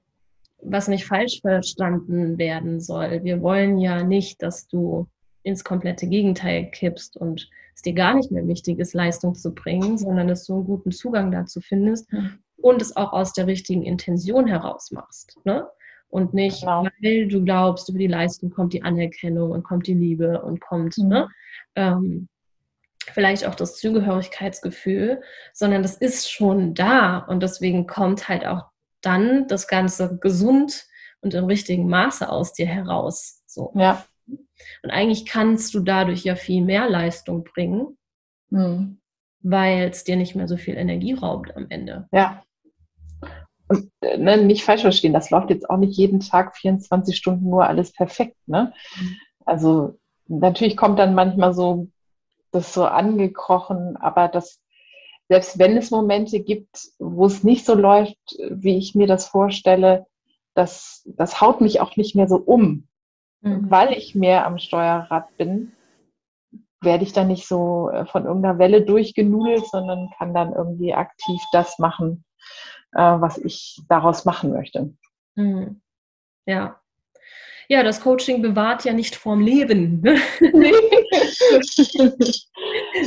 was 0.63 0.89
nicht 0.89 1.07
falsch 1.07 1.41
verstanden 1.41 2.39
werden 2.39 2.81
soll. 2.81 3.25
Wir 3.25 3.43
wollen 3.43 3.79
ja 3.79 4.03
nicht, 4.03 4.43
dass 4.43 4.67
du 4.69 5.09
ins 5.43 5.65
komplette 5.65 6.07
Gegenteil 6.07 6.71
kippst 6.71 7.17
und 7.17 7.49
es 7.75 7.83
dir 7.83 7.95
gar 7.95 8.15
nicht 8.15 8.31
mehr 8.31 8.47
wichtig 8.47 8.79
ist, 8.79 8.95
Leistung 8.95 9.35
zu 9.35 9.55
bringen, 9.55 9.97
sondern 9.97 10.29
dass 10.29 10.45
du 10.45 10.55
einen 10.55 10.65
guten 10.65 10.93
Zugang 10.93 11.31
dazu 11.31 11.61
findest 11.61 12.09
und 12.57 12.83
es 12.83 12.97
auch 12.97 13.13
aus 13.13 13.33
der 13.33 13.47
richtigen 13.47 13.83
Intention 13.83 14.47
heraus 14.47 14.91
machst. 14.91 15.39
Ne? 15.45 15.67
Und 16.09 16.35
nicht, 16.35 16.61
genau. 16.61 16.85
weil 16.85 17.29
du 17.29 17.43
glaubst, 17.45 17.89
über 17.89 17.99
die 17.99 18.07
Leistung 18.07 18.51
kommt 18.51 18.73
die 18.73 18.83
Anerkennung 18.83 19.51
und 19.51 19.63
kommt 19.63 19.87
die 19.87 19.95
Liebe 19.95 20.43
und 20.43 20.61
kommt 20.61 20.99
mhm. 20.99 21.09
ne? 21.09 21.29
ähm, 21.77 22.29
vielleicht 23.13 23.47
auch 23.47 23.55
das 23.55 23.77
Zugehörigkeitsgefühl, 23.77 25.23
sondern 25.53 25.83
das 25.83 25.97
ist 25.97 26.31
schon 26.31 26.75
da 26.75 27.19
und 27.19 27.43
deswegen 27.43 27.87
kommt 27.87 28.29
halt 28.29 28.47
auch 28.47 28.65
dann 29.03 29.47
das 29.49 29.69
Ganze 29.69 30.19
gesund 30.19 30.87
und 31.21 31.35
im 31.35 31.45
richtigen 31.45 31.89
Maße 31.89 32.29
aus 32.29 32.53
dir 32.53 32.67
heraus. 32.67 33.43
So. 33.47 33.73
Ja. 33.75 34.05
Und 34.83 34.91
eigentlich 34.91 35.27
kannst 35.27 35.75
du 35.75 35.81
dadurch 35.81 36.25
ja 36.25 36.37
viel 36.37 36.63
mehr 36.63 36.89
Leistung 36.89 37.45
bringen, 37.45 37.99
mhm. 38.51 39.01
weil 39.41 39.89
es 39.91 40.05
dir 40.05 40.17
nicht 40.17 40.35
mehr 40.35 40.49
so 40.49 40.57
viel 40.57 40.77
Energie 40.77 41.15
raubt 41.15 41.57
am 41.57 41.67
Ende. 41.69 42.09
Ja. 42.13 42.43
Und 43.69 43.91
äh, 44.01 44.17
ne, 44.17 44.37
nicht 44.37 44.65
falsch 44.65 44.83
verstehen, 44.83 45.13
das 45.13 45.31
läuft 45.31 45.51
jetzt 45.51 45.69
auch 45.69 45.77
nicht 45.77 45.97
jeden 45.97 46.21
Tag 46.21 46.57
24 46.57 47.17
Stunden 47.17 47.49
nur 47.49 47.67
alles 47.67 47.93
perfekt. 47.93 48.37
Ne? 48.47 48.73
Mhm. 48.97 49.17
Also 49.45 49.99
natürlich 50.27 50.77
kommt 50.77 50.99
dann 50.99 51.15
manchmal 51.15 51.55
so 51.55 51.89
das 52.53 52.75
so 52.75 52.85
angekrochen, 52.85 53.97
aber 53.97 54.29
das, 54.29 54.60
selbst 55.31 55.61
wenn 55.61 55.77
es 55.77 55.93
Momente 55.93 56.41
gibt, 56.41 56.89
wo 56.99 57.25
es 57.27 57.45
nicht 57.45 57.65
so 57.65 57.75
läuft, 57.75 58.19
wie 58.51 58.77
ich 58.77 58.97
mir 58.97 59.07
das 59.07 59.29
vorstelle, 59.29 60.07
das, 60.55 61.09
das 61.17 61.41
haut 61.41 61.61
mich 61.61 61.81
auch 61.81 61.97
nicht 61.97 62.17
mehr 62.17 62.27
so 62.27 62.35
um. 62.35 62.89
Mhm. 63.41 63.71
Weil 63.71 63.93
ich 63.93 64.17
mehr 64.17 64.45
am 64.45 64.59
Steuerrad 64.59 65.37
bin, 65.37 65.71
werde 66.81 67.05
ich 67.05 67.13
dann 67.13 67.29
nicht 67.29 67.47
so 67.47 67.91
äh, 67.91 68.07
von 68.07 68.25
irgendeiner 68.25 68.59
Welle 68.59 68.83
durchgenudelt, 68.83 69.65
sondern 69.67 70.11
kann 70.19 70.35
dann 70.35 70.53
irgendwie 70.53 70.95
aktiv 70.95 71.41
das 71.53 71.79
machen, 71.79 72.25
äh, 72.91 72.99
was 72.99 73.39
ich 73.39 73.81
daraus 73.89 74.25
machen 74.25 74.51
möchte. 74.51 74.93
Mhm. 75.37 75.81
Ja. 76.45 76.81
Ja, 77.71 77.83
das 77.85 78.01
Coaching 78.01 78.43
bewahrt 78.43 78.85
ja 78.85 78.93
nicht 78.93 79.15
vorm 79.15 79.41
Leben. 79.41 80.01
Ne? 80.01 80.19
Nee. 80.41 80.73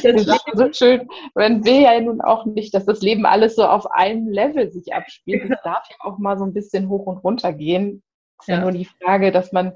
das 0.04 0.15
ist 0.15 0.41
so 0.54 0.73
schön, 0.73 1.08
wenn 1.36 1.65
wir 1.65 1.82
ja 1.82 1.99
nun 1.99 2.21
auch 2.21 2.45
nicht, 2.45 2.73
dass 2.73 2.86
das 2.86 3.02
Leben 3.02 3.26
alles 3.26 3.56
so 3.56 3.65
auf 3.65 3.91
einem 3.91 4.30
Level 4.30 4.71
sich 4.71 4.93
abspielt. 4.93 5.43
Es 5.52 5.60
darf 5.63 5.86
ja 5.89 5.95
auch 5.99 6.17
mal 6.17 6.38
so 6.38 6.45
ein 6.45 6.54
bisschen 6.54 6.88
hoch 6.88 7.06
und 7.08 7.17
runter 7.17 7.52
gehen. 7.52 8.02
Es 8.39 8.45
ist 8.45 8.47
ja. 8.47 8.56
ja 8.56 8.62
nur 8.62 8.71
die 8.71 8.86
Frage, 8.86 9.32
dass 9.32 9.52
man 9.52 9.73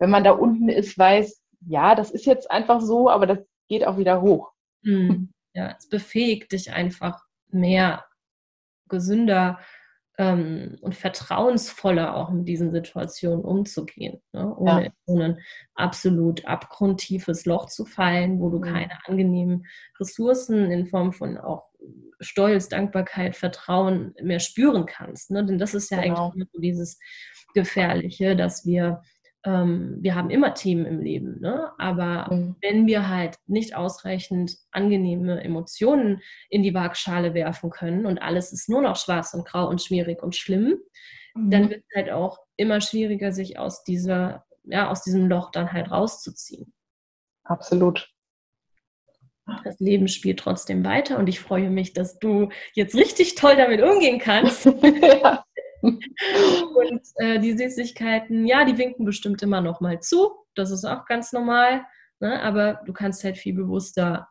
wenn 0.00 0.10
man 0.10 0.24
da 0.24 0.32
unten 0.32 0.68
ist, 0.68 0.98
weiß, 0.98 1.42
ja, 1.66 1.94
das 1.94 2.10
ist 2.10 2.26
jetzt 2.26 2.50
einfach 2.50 2.80
so, 2.80 3.08
aber 3.08 3.26
das 3.26 3.38
geht 3.68 3.86
auch 3.86 3.98
wieder 3.98 4.22
hoch. 4.22 4.50
Hm. 4.82 5.32
Ja, 5.54 5.76
es 5.78 5.88
befähigt 5.88 6.52
dich 6.52 6.72
einfach 6.72 7.22
mehr 7.50 8.04
gesünder 8.88 9.60
ähm, 10.18 10.78
und 10.82 10.94
vertrauensvoller 10.94 12.14
auch 12.16 12.30
mit 12.30 12.46
diesen 12.48 12.72
Situationen 12.72 13.44
umzugehen, 13.44 14.20
ne? 14.32 14.54
ohne 14.56 14.84
ja. 14.84 14.90
in 15.06 15.22
ein 15.22 15.38
absolut 15.74 16.44
abgrundtiefes 16.44 17.46
Loch 17.46 17.66
zu 17.66 17.84
fallen, 17.84 18.40
wo 18.40 18.50
du 18.50 18.58
mhm. 18.58 18.62
keine 18.62 18.98
angenehmen 19.06 19.66
Ressourcen 19.98 20.70
in 20.70 20.86
Form 20.86 21.12
von 21.12 21.38
auch 21.38 21.70
Stolz, 22.20 22.68
Dankbarkeit, 22.68 23.34
Vertrauen 23.34 24.14
mehr 24.22 24.40
spüren 24.40 24.84
kannst. 24.86 25.30
Ne? 25.30 25.44
Denn 25.44 25.58
das 25.58 25.74
ist 25.74 25.90
ja 25.90 26.02
genau. 26.02 26.26
eigentlich 26.26 26.48
so 26.52 26.60
dieses 26.60 26.98
Gefährliche, 27.54 28.36
dass 28.36 28.66
wir 28.66 29.02
ähm, 29.44 29.96
wir 30.00 30.14
haben 30.14 30.30
immer 30.30 30.54
Themen 30.54 30.84
im 30.84 31.00
Leben, 31.00 31.40
ne? 31.40 31.70
aber 31.78 32.32
mhm. 32.32 32.56
wenn 32.60 32.86
wir 32.86 33.08
halt 33.08 33.36
nicht 33.46 33.74
ausreichend 33.74 34.56
angenehme 34.70 35.42
Emotionen 35.42 36.20
in 36.50 36.62
die 36.62 36.74
Waagschale 36.74 37.32
werfen 37.32 37.70
können 37.70 38.06
und 38.06 38.20
alles 38.20 38.52
ist 38.52 38.68
nur 38.68 38.82
noch 38.82 38.96
schwarz 38.96 39.32
und 39.32 39.46
grau 39.46 39.66
und 39.66 39.80
schwierig 39.80 40.22
und 40.22 40.36
schlimm, 40.36 40.78
mhm. 41.34 41.50
dann 41.50 41.70
wird 41.70 41.84
es 41.88 41.96
halt 41.96 42.10
auch 42.10 42.38
immer 42.56 42.80
schwieriger, 42.80 43.32
sich 43.32 43.58
aus 43.58 43.82
dieser, 43.84 44.44
ja, 44.64 44.90
aus 44.90 45.02
diesem 45.02 45.26
Loch 45.28 45.50
dann 45.50 45.72
halt 45.72 45.90
rauszuziehen. 45.90 46.74
Absolut. 47.44 48.10
Das 49.64 49.80
Leben 49.80 50.06
spielt 50.06 50.38
trotzdem 50.38 50.84
weiter 50.84 51.18
und 51.18 51.28
ich 51.28 51.40
freue 51.40 51.70
mich, 51.70 51.92
dass 51.92 52.18
du 52.18 52.50
jetzt 52.74 52.94
richtig 52.94 53.34
toll 53.34 53.56
damit 53.56 53.82
umgehen 53.82 54.18
kannst. 54.18 54.66
ja. 54.82 55.44
Und 55.82 57.02
äh, 57.16 57.38
die 57.38 57.56
Süßigkeiten, 57.56 58.46
ja, 58.46 58.64
die 58.64 58.78
winken 58.78 59.04
bestimmt 59.04 59.42
immer 59.42 59.60
noch 59.60 59.80
mal 59.80 60.00
zu. 60.00 60.30
Das 60.54 60.70
ist 60.70 60.84
auch 60.84 61.06
ganz 61.06 61.32
normal. 61.32 61.84
Ne? 62.20 62.40
Aber 62.42 62.80
du 62.84 62.92
kannst 62.92 63.24
halt 63.24 63.38
viel 63.38 63.54
bewusster 63.54 64.28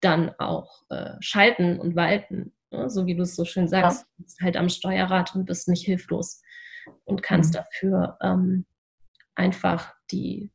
dann 0.00 0.34
auch 0.38 0.82
äh, 0.90 1.14
schalten 1.20 1.78
und 1.78 1.94
walten. 1.94 2.52
Ne? 2.70 2.90
So 2.90 3.06
wie 3.06 3.14
du 3.14 3.22
es 3.22 3.36
so 3.36 3.44
schön 3.44 3.68
sagst. 3.68 4.02
Ja. 4.02 4.06
Du 4.16 4.22
bist 4.24 4.40
halt 4.40 4.56
am 4.56 4.68
Steuerrad 4.68 5.34
und 5.34 5.46
bist 5.46 5.68
nicht 5.68 5.84
hilflos 5.84 6.42
und 7.04 7.22
kannst 7.22 7.54
mhm. 7.54 7.58
dafür 7.58 8.18
ähm, 8.20 8.66
einfach 9.34 9.94
die, 10.10 10.50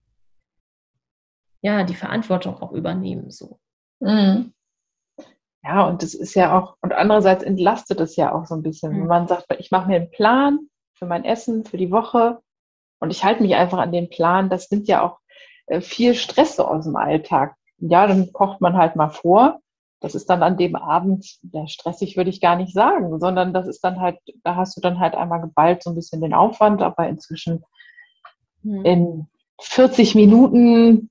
ja, 1.62 1.84
die 1.84 1.96
Verantwortung 1.96 2.58
auch 2.62 2.74
übernehmen. 2.74 3.32
So. 3.32 3.60
Mhm. 4.00 4.54
Ja, 5.68 5.86
und 5.86 6.02
das 6.02 6.14
ist 6.14 6.34
ja 6.34 6.58
auch, 6.58 6.78
und 6.82 6.94
andererseits 6.94 7.44
entlastet 7.44 8.00
es 8.00 8.16
ja 8.16 8.34
auch 8.34 8.46
so 8.46 8.56
ein 8.56 8.64
bisschen, 8.64 8.94
mhm. 8.94 9.02
wenn 9.02 9.08
man 9.08 9.28
sagt, 9.28 9.48
ich 9.60 9.70
mache 9.70 9.90
mir 9.90 9.98
einen 9.98 10.12
Plan 10.12 10.60
für 10.94 11.06
mein 11.06 11.26
Essen, 11.26 11.66
für 11.66 11.76
die 11.76 11.92
Woche 11.92 12.40
und 13.00 13.12
ich 13.12 13.26
halte 13.26 13.44
mich 13.44 13.54
einfach 13.56 13.80
an 13.80 13.92
den 13.92 14.10
Plan. 14.10 14.50
Das 14.50 14.72
nimmt 14.72 14.88
ja 14.88 15.04
auch 15.04 15.20
äh, 15.66 15.82
viel 15.82 16.16
Stress 16.16 16.56
so 16.56 16.66
aus 16.66 16.86
dem 16.86 16.96
Alltag. 16.96 17.56
Ja, 17.80 18.08
dann 18.08 18.32
kocht 18.32 18.62
man 18.62 18.78
halt 18.78 18.96
mal 18.96 19.10
vor. 19.10 19.60
Das 20.00 20.16
ist 20.16 20.30
dann 20.30 20.42
an 20.42 20.58
dem 20.58 20.76
Abend, 20.78 21.38
ja, 21.52 21.68
stressig 21.68 22.16
würde 22.16 22.30
ich 22.30 22.40
gar 22.40 22.56
nicht 22.56 22.74
sagen, 22.74 23.20
sondern 23.20 23.54
das 23.54 23.68
ist 23.68 23.84
dann 23.84 24.00
halt, 24.00 24.20
da 24.44 24.56
hast 24.56 24.78
du 24.78 24.82
dann 24.82 25.00
halt 25.00 25.16
einmal 25.16 25.42
geballt 25.42 25.84
so 25.84 25.90
ein 25.90 25.96
bisschen 25.96 26.22
den 26.22 26.34
Aufwand, 26.34 26.82
aber 26.82 27.10
inzwischen 27.10 27.66
mhm. 28.64 28.86
in 28.86 29.28
40 29.60 30.16
Minuten 30.16 31.10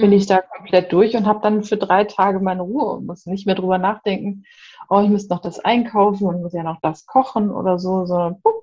bin 0.00 0.12
ich 0.12 0.24
mhm. 0.24 0.28
da 0.28 0.42
komplett 0.42 0.92
durch 0.92 1.16
und 1.16 1.26
habe 1.26 1.40
dann 1.42 1.62
für 1.64 1.76
drei 1.76 2.04
Tage 2.04 2.40
meine 2.40 2.62
Ruhe 2.62 2.96
und 2.96 3.06
muss 3.06 3.26
nicht 3.26 3.46
mehr 3.46 3.54
drüber 3.54 3.78
nachdenken, 3.78 4.44
oh, 4.88 5.00
ich 5.00 5.08
muss 5.08 5.28
noch 5.28 5.40
das 5.40 5.58
einkaufen 5.58 6.26
und 6.26 6.42
muss 6.42 6.52
ja 6.52 6.62
noch 6.62 6.80
das 6.82 7.06
kochen 7.06 7.50
oder 7.50 7.78
so, 7.78 8.06
sondern 8.06 8.40
puh, 8.42 8.62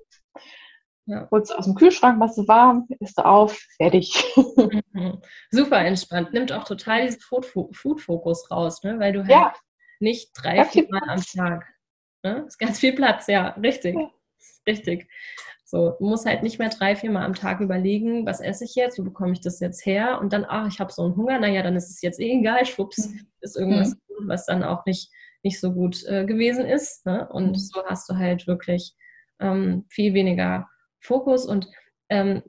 ja. 1.06 1.28
holst 1.30 1.56
aus 1.56 1.64
dem 1.64 1.74
Kühlschrank, 1.74 2.20
was 2.20 2.36
warm, 2.46 2.86
isst 3.00 3.18
auf, 3.18 3.58
fertig. 3.76 4.24
Mhm. 4.92 5.22
Super 5.50 5.78
entspannt. 5.78 6.32
Nimmt 6.32 6.50
auch 6.50 6.64
total 6.64 7.06
diesen 7.06 7.20
Food-Fokus 7.20 8.50
raus, 8.50 8.82
ne? 8.82 8.98
weil 8.98 9.12
du 9.12 9.20
halt 9.20 9.30
ja. 9.30 9.54
nicht 10.00 10.30
drei, 10.34 10.64
vier 10.64 10.88
Mal 10.90 11.08
am 11.08 11.22
Tag. 11.22 11.66
Ne? 12.24 12.44
Ist 12.48 12.58
ganz 12.58 12.80
viel 12.80 12.94
Platz, 12.94 13.28
ja, 13.28 13.50
richtig. 13.50 13.94
Ja. 13.94 14.10
Richtig. 14.66 15.08
So, 15.70 15.90
du 15.98 16.06
musst 16.06 16.24
halt 16.24 16.42
nicht 16.42 16.58
mehr 16.58 16.70
drei, 16.70 16.96
vier 16.96 17.10
Mal 17.10 17.26
am 17.26 17.34
Tag 17.34 17.60
überlegen, 17.60 18.24
was 18.24 18.40
esse 18.40 18.64
ich 18.64 18.74
jetzt, 18.74 18.98
wo 18.98 19.02
bekomme 19.02 19.32
ich 19.32 19.42
das 19.42 19.60
jetzt 19.60 19.84
her 19.84 20.18
und 20.18 20.32
dann, 20.32 20.46
ach, 20.48 20.66
ich 20.66 20.80
habe 20.80 20.90
so 20.90 21.02
einen 21.02 21.14
Hunger, 21.14 21.38
naja, 21.38 21.62
dann 21.62 21.76
ist 21.76 21.90
es 21.90 22.00
jetzt 22.00 22.18
eh 22.20 22.38
egal, 22.38 22.64
schwupps, 22.64 23.10
mhm. 23.10 23.26
ist 23.42 23.54
irgendwas, 23.54 23.90
mhm. 23.90 24.28
was 24.28 24.46
dann 24.46 24.64
auch 24.64 24.86
nicht, 24.86 25.12
nicht 25.42 25.60
so 25.60 25.74
gut 25.74 26.02
äh, 26.06 26.24
gewesen 26.24 26.64
ist. 26.64 27.04
Ne? 27.04 27.28
Und 27.28 27.50
mhm. 27.50 27.54
so 27.56 27.82
hast 27.84 28.08
du 28.08 28.16
halt 28.16 28.46
wirklich 28.46 28.94
ähm, 29.40 29.84
viel 29.90 30.14
weniger 30.14 30.66
Fokus 31.00 31.44
und 31.44 31.68
ähm, 32.08 32.42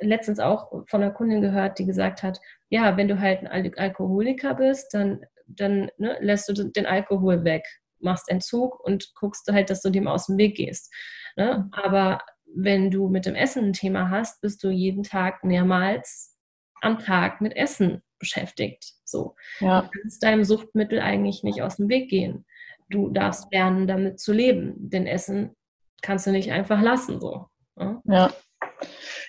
letztens 0.00 0.38
auch 0.38 0.70
von 0.86 1.02
einer 1.02 1.12
Kundin 1.12 1.40
gehört, 1.40 1.78
die 1.78 1.86
gesagt 1.86 2.22
hat, 2.22 2.38
ja, 2.68 2.98
wenn 2.98 3.08
du 3.08 3.18
halt 3.18 3.40
ein 3.40 3.46
Al 3.46 3.72
Alkoholiker 3.74 4.52
bist, 4.52 4.92
dann, 4.92 5.24
dann 5.46 5.90
ne, 5.96 6.18
lässt 6.20 6.46
du 6.50 6.52
den 6.52 6.84
Alkohol 6.84 7.42
weg, 7.42 7.64
machst 8.00 8.28
Entzug 8.28 8.78
und 8.84 9.14
guckst 9.14 9.50
halt, 9.50 9.70
dass 9.70 9.80
du 9.80 9.88
dem 9.88 10.08
aus 10.08 10.26
dem 10.26 10.36
Weg 10.36 10.58
gehst. 10.58 10.92
Ne? 11.36 11.70
Aber 11.72 12.18
wenn 12.54 12.90
du 12.90 13.08
mit 13.08 13.26
dem 13.26 13.34
Essen 13.34 13.66
ein 13.66 13.72
Thema 13.72 14.10
hast, 14.10 14.40
bist 14.40 14.62
du 14.64 14.70
jeden 14.70 15.02
Tag 15.02 15.44
mehrmals 15.44 16.36
am 16.80 16.98
Tag 16.98 17.40
mit 17.40 17.56
Essen 17.56 18.02
beschäftigt. 18.18 18.94
So. 19.04 19.34
Ja. 19.60 19.82
Du 19.82 20.00
kannst 20.00 20.22
deinem 20.22 20.44
Suchtmittel 20.44 21.00
eigentlich 21.00 21.42
nicht 21.42 21.62
aus 21.62 21.76
dem 21.76 21.88
Weg 21.88 22.08
gehen. 22.08 22.46
Du 22.88 23.10
darfst 23.10 23.52
lernen, 23.52 23.86
damit 23.86 24.20
zu 24.20 24.32
leben. 24.32 24.74
Denn 24.76 25.06
Essen 25.06 25.54
kannst 26.02 26.26
du 26.26 26.30
nicht 26.30 26.52
einfach 26.52 26.80
lassen. 26.80 27.20
So. 27.20 27.46
Ja. 27.78 28.02
ja. 28.04 28.30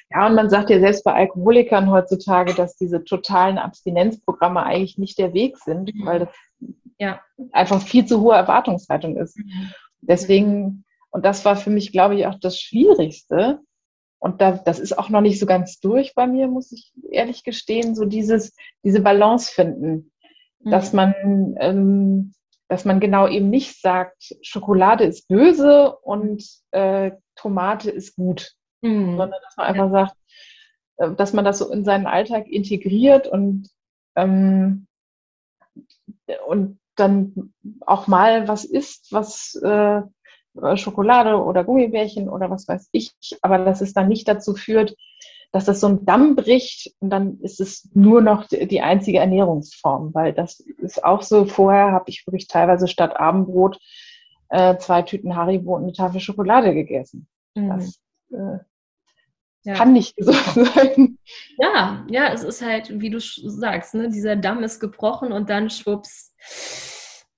Ja, 0.09 0.27
und 0.27 0.35
man 0.35 0.49
sagt 0.49 0.69
ja 0.69 0.79
selbst 0.79 1.03
bei 1.03 1.13
Alkoholikern 1.13 1.91
heutzutage, 1.91 2.53
dass 2.53 2.77
diese 2.77 3.03
totalen 3.03 3.57
Abstinenzprogramme 3.57 4.63
eigentlich 4.63 4.97
nicht 4.97 5.17
der 5.17 5.33
Weg 5.33 5.57
sind, 5.57 5.93
mhm. 5.93 6.05
weil 6.05 6.19
das 6.19 6.29
ja. 6.97 7.19
einfach 7.51 7.81
viel 7.81 8.05
zu 8.05 8.21
hohe 8.21 8.35
Erwartungshaltung 8.35 9.17
ist. 9.17 9.37
Mhm. 9.37 9.71
Deswegen, 10.01 10.85
und 11.11 11.25
das 11.25 11.45
war 11.45 11.55
für 11.55 11.69
mich, 11.69 11.91
glaube 11.91 12.15
ich, 12.15 12.27
auch 12.27 12.39
das 12.39 12.59
Schwierigste. 12.59 13.59
Und 14.19 14.41
da, 14.41 14.51
das 14.51 14.79
ist 14.79 14.97
auch 14.97 15.09
noch 15.09 15.21
nicht 15.21 15.39
so 15.39 15.45
ganz 15.45 15.79
durch 15.79 16.15
bei 16.15 16.25
mir, 16.25 16.47
muss 16.47 16.71
ich 16.71 16.91
ehrlich 17.11 17.43
gestehen, 17.43 17.95
so 17.95 18.05
dieses, 18.05 18.55
diese 18.83 19.01
Balance 19.01 19.51
finden, 19.51 20.11
mhm. 20.59 20.71
dass 20.71 20.91
man, 20.91 21.55
ähm, 21.59 22.33
dass 22.67 22.83
man 22.83 22.99
genau 22.99 23.27
eben 23.27 23.49
nicht 23.49 23.79
sagt, 23.79 24.35
Schokolade 24.41 25.03
ist 25.03 25.27
böse 25.27 25.95
und 25.97 26.43
äh, 26.71 27.11
Tomate 27.35 27.91
ist 27.91 28.15
gut 28.15 28.57
mhm. 28.81 29.17
sondern 29.17 29.41
dass 29.41 29.57
man 29.57 29.67
einfach 29.67 29.91
sagt, 29.91 30.17
äh, 30.97 31.11
dass 31.15 31.33
man 31.33 31.45
das 31.45 31.59
so 31.59 31.71
in 31.71 31.83
seinen 31.83 32.07
Alltag 32.07 32.47
integriert 32.47 33.27
und, 33.27 33.69
ähm, 34.15 34.87
und 36.47 36.79
dann 36.95 37.53
auch 37.81 38.07
mal 38.07 38.47
was 38.47 38.65
isst, 38.65 39.11
was 39.11 39.55
äh, 39.63 40.01
Schokolade 40.75 41.41
oder 41.41 41.63
Gummibärchen 41.63 42.29
oder 42.29 42.49
was 42.49 42.67
weiß 42.67 42.89
ich, 42.91 43.13
aber 43.41 43.59
dass 43.59 43.81
es 43.81 43.93
dann 43.93 44.07
nicht 44.07 44.27
dazu 44.27 44.53
führt, 44.55 44.95
dass 45.51 45.65
das 45.65 45.79
so 45.79 45.87
ein 45.87 46.05
Damm 46.05 46.35
bricht 46.35 46.93
und 46.99 47.09
dann 47.09 47.39
ist 47.39 47.59
es 47.61 47.89
nur 47.93 48.21
noch 48.21 48.47
die 48.47 48.81
einzige 48.81 49.19
Ernährungsform, 49.19 50.13
weil 50.13 50.33
das 50.33 50.59
ist 50.59 51.03
auch 51.03 51.21
so, 51.21 51.45
vorher 51.45 51.91
habe 51.91 52.09
ich 52.09 52.25
wirklich 52.27 52.47
teilweise 52.47 52.87
statt 52.87 53.17
Abendbrot 53.17 53.79
äh, 54.49 54.77
zwei 54.77 55.01
Tüten 55.01 55.35
Haribo 55.35 55.75
und 55.75 55.83
eine 55.83 55.93
Tafel 55.93 56.19
Schokolade 56.19 56.73
gegessen. 56.73 57.27
Mhm. 57.55 57.69
Das 57.69 57.99
äh, 58.31 58.59
ja. 59.63 59.73
kann 59.73 59.93
nicht 59.93 60.15
gesund 60.15 60.37
sein. 60.75 61.17
Ja, 61.57 62.05
ja, 62.09 62.31
es 62.33 62.43
ist 62.43 62.61
halt, 62.61 62.99
wie 62.99 63.09
du 63.09 63.19
sagst, 63.19 63.95
ne, 63.95 64.09
dieser 64.09 64.35
Damm 64.35 64.63
ist 64.63 64.79
gebrochen 64.79 65.31
und 65.31 65.49
dann 65.49 65.69
schwupps 65.69 66.33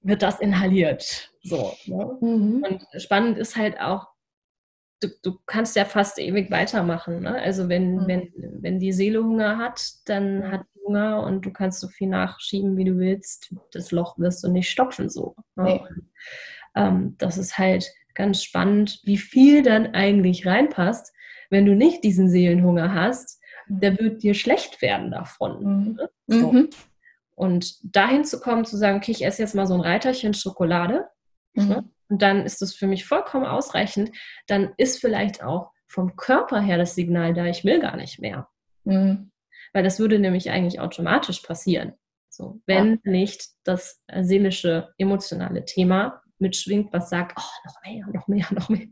wird 0.02 0.22
das 0.22 0.40
inhaliert. 0.40 1.29
So. 1.42 1.74
Ne? 1.86 2.18
Mhm. 2.22 2.66
Und 2.68 3.02
spannend 3.02 3.38
ist 3.38 3.56
halt 3.56 3.80
auch, 3.80 4.08
du, 5.02 5.08
du 5.24 5.40
kannst 5.46 5.76
ja 5.76 5.86
fast 5.86 6.20
ewig 6.20 6.52
weitermachen. 6.52 7.22
Ne? 7.22 7.36
Also 7.42 7.70
wenn, 7.70 7.96
mhm. 7.96 8.08
wenn, 8.08 8.34
wenn 8.62 8.80
die 8.80 8.94
Seele 8.94 9.24
Hunger 9.24 9.58
hat, 9.58 9.82
dann 10.06 10.52
hat 10.52 10.62
sie 10.74 10.82
Hunger 10.86 11.24
und 11.24 11.46
du 11.46 11.52
kannst 11.52 11.80
so 11.80 11.88
viel 11.88 12.08
nachschieben, 12.08 12.78
wie 12.78 12.86
du 12.86 12.98
willst. 12.98 13.54
Das 13.72 13.92
Loch 13.92 14.18
wirst 14.18 14.44
du 14.44 14.50
nicht 14.50 14.70
stopfen 14.70 15.10
so. 15.10 15.36
Ne? 15.56 15.64
Nee. 15.64 15.80
Und, 15.80 16.10
ähm, 16.76 17.16
das 17.18 17.38
ist 17.38 17.58
halt 17.58 17.90
ganz 18.14 18.44
spannend, 18.44 19.00
wie 19.06 19.18
viel 19.18 19.64
dann 19.64 19.94
eigentlich 19.94 20.46
reinpasst, 20.46 21.14
wenn 21.50 21.66
du 21.66 21.74
nicht 21.74 22.04
diesen 22.04 22.30
Seelenhunger 22.30 22.94
hast, 22.94 23.40
der 23.68 23.98
wird 23.98 24.24
dir 24.24 24.34
schlecht 24.34 24.82
werden 24.82 25.12
davon. 25.12 25.64
Mhm. 25.64 25.94
Ne? 25.94 26.10
So. 26.28 26.52
Mhm. 26.52 26.70
Und 27.36 27.96
dahin 27.96 28.26
zu 28.26 28.42
kommen, 28.42 28.66
zu 28.66 28.76
sagen, 28.76 28.98
okay, 28.98 29.12
ich 29.12 29.26
esse 29.26 29.42
jetzt 29.42 29.56
mal 29.56 29.66
so 29.66 29.74
ein 29.74 29.80
Reiterchen 29.80 30.34
Schokolade, 30.34 31.08
mhm. 31.64 31.70
ne? 31.70 31.90
und 32.10 32.22
dann 32.22 32.46
ist 32.46 32.62
das 32.62 32.74
für 32.74 32.88
mich 32.88 33.06
vollkommen 33.06 33.46
ausreichend, 33.46 34.12
dann 34.48 34.74
ist 34.78 35.00
vielleicht 35.00 35.44
auch 35.44 35.72
vom 35.88 36.16
Körper 36.16 36.62
her 36.62 36.78
das 36.78 36.96
Signal 36.96 37.34
da, 37.34 37.46
ich 37.46 37.64
will 37.66 37.80
gar 37.80 37.98
nicht 37.98 38.20
mehr. 38.20 38.48
Mhm. 38.84 39.32
Weil 39.74 39.84
das 39.84 40.00
würde 40.00 40.20
nämlich 40.20 40.50
eigentlich 40.50 40.80
automatisch 40.80 41.42
passieren. 41.42 41.94
So, 42.30 42.62
wenn 42.66 43.00
ja. 43.04 43.12
nicht 43.12 43.50
das 43.64 44.02
seelische, 44.22 44.90
emotionale 44.98 45.66
Thema 45.66 46.22
mitschwingt, 46.40 46.94
was 46.94 47.10
sagt, 47.10 47.38
oh, 47.38 47.68
noch 47.68 47.82
mehr, 47.84 48.08
noch 48.14 48.28
mehr, 48.28 48.48
noch 48.52 48.70
mehr. 48.70 48.88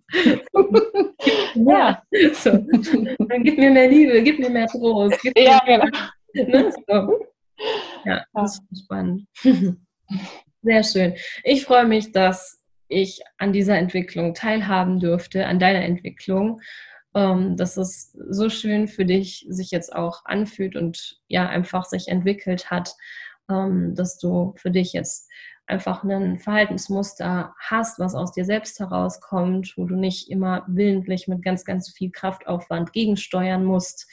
ja. 1.55 2.03
So. 2.33 2.51
Dann 2.51 3.43
gib 3.43 3.57
mir 3.57 3.71
mehr 3.71 3.89
Liebe, 3.89 4.21
gib 4.21 4.39
mir 4.39 4.49
mehr 4.49 4.67
Trost. 4.67 5.23
Mir 5.23 5.43
ja, 5.43 5.61
mehr, 5.65 5.79
genau. 5.79 5.97
Ne? 6.63 6.73
So. 6.87 7.25
Ja, 8.05 8.23
das 8.33 8.59
ist 8.69 8.83
spannend. 8.83 9.27
Sehr 10.67 10.83
schön. 10.83 11.15
Ich 11.45 11.63
freue 11.63 11.85
mich, 11.85 12.11
dass 12.11 12.61
ich 12.89 13.21
an 13.37 13.53
dieser 13.53 13.77
Entwicklung 13.77 14.33
teilhaben 14.33 14.99
durfte, 14.99 15.45
an 15.45 15.59
deiner 15.59 15.85
Entwicklung. 15.85 16.59
Ähm, 17.15 17.55
dass 17.55 17.77
es 17.77 18.11
so 18.29 18.49
schön 18.49 18.89
für 18.89 19.05
dich 19.05 19.45
sich 19.47 19.71
jetzt 19.71 19.95
auch 19.95 20.25
anfühlt 20.25 20.75
und 20.75 21.21
ja 21.29 21.47
einfach 21.47 21.85
sich 21.85 22.09
entwickelt 22.09 22.69
hat, 22.69 22.93
ähm, 23.49 23.95
dass 23.95 24.17
du 24.17 24.53
für 24.57 24.71
dich 24.71 24.91
jetzt 24.91 25.29
einfach 25.67 26.03
ein 26.03 26.37
Verhaltensmuster 26.37 27.55
hast, 27.59 27.97
was 27.97 28.13
aus 28.13 28.33
dir 28.33 28.43
selbst 28.43 28.79
herauskommt, 28.81 29.73
wo 29.77 29.85
du 29.85 29.95
nicht 29.95 30.29
immer 30.29 30.65
willentlich 30.67 31.29
mit 31.29 31.43
ganz, 31.43 31.63
ganz 31.63 31.89
viel 31.91 32.11
Kraftaufwand 32.11 32.91
gegensteuern 32.91 33.63
musst. 33.63 34.05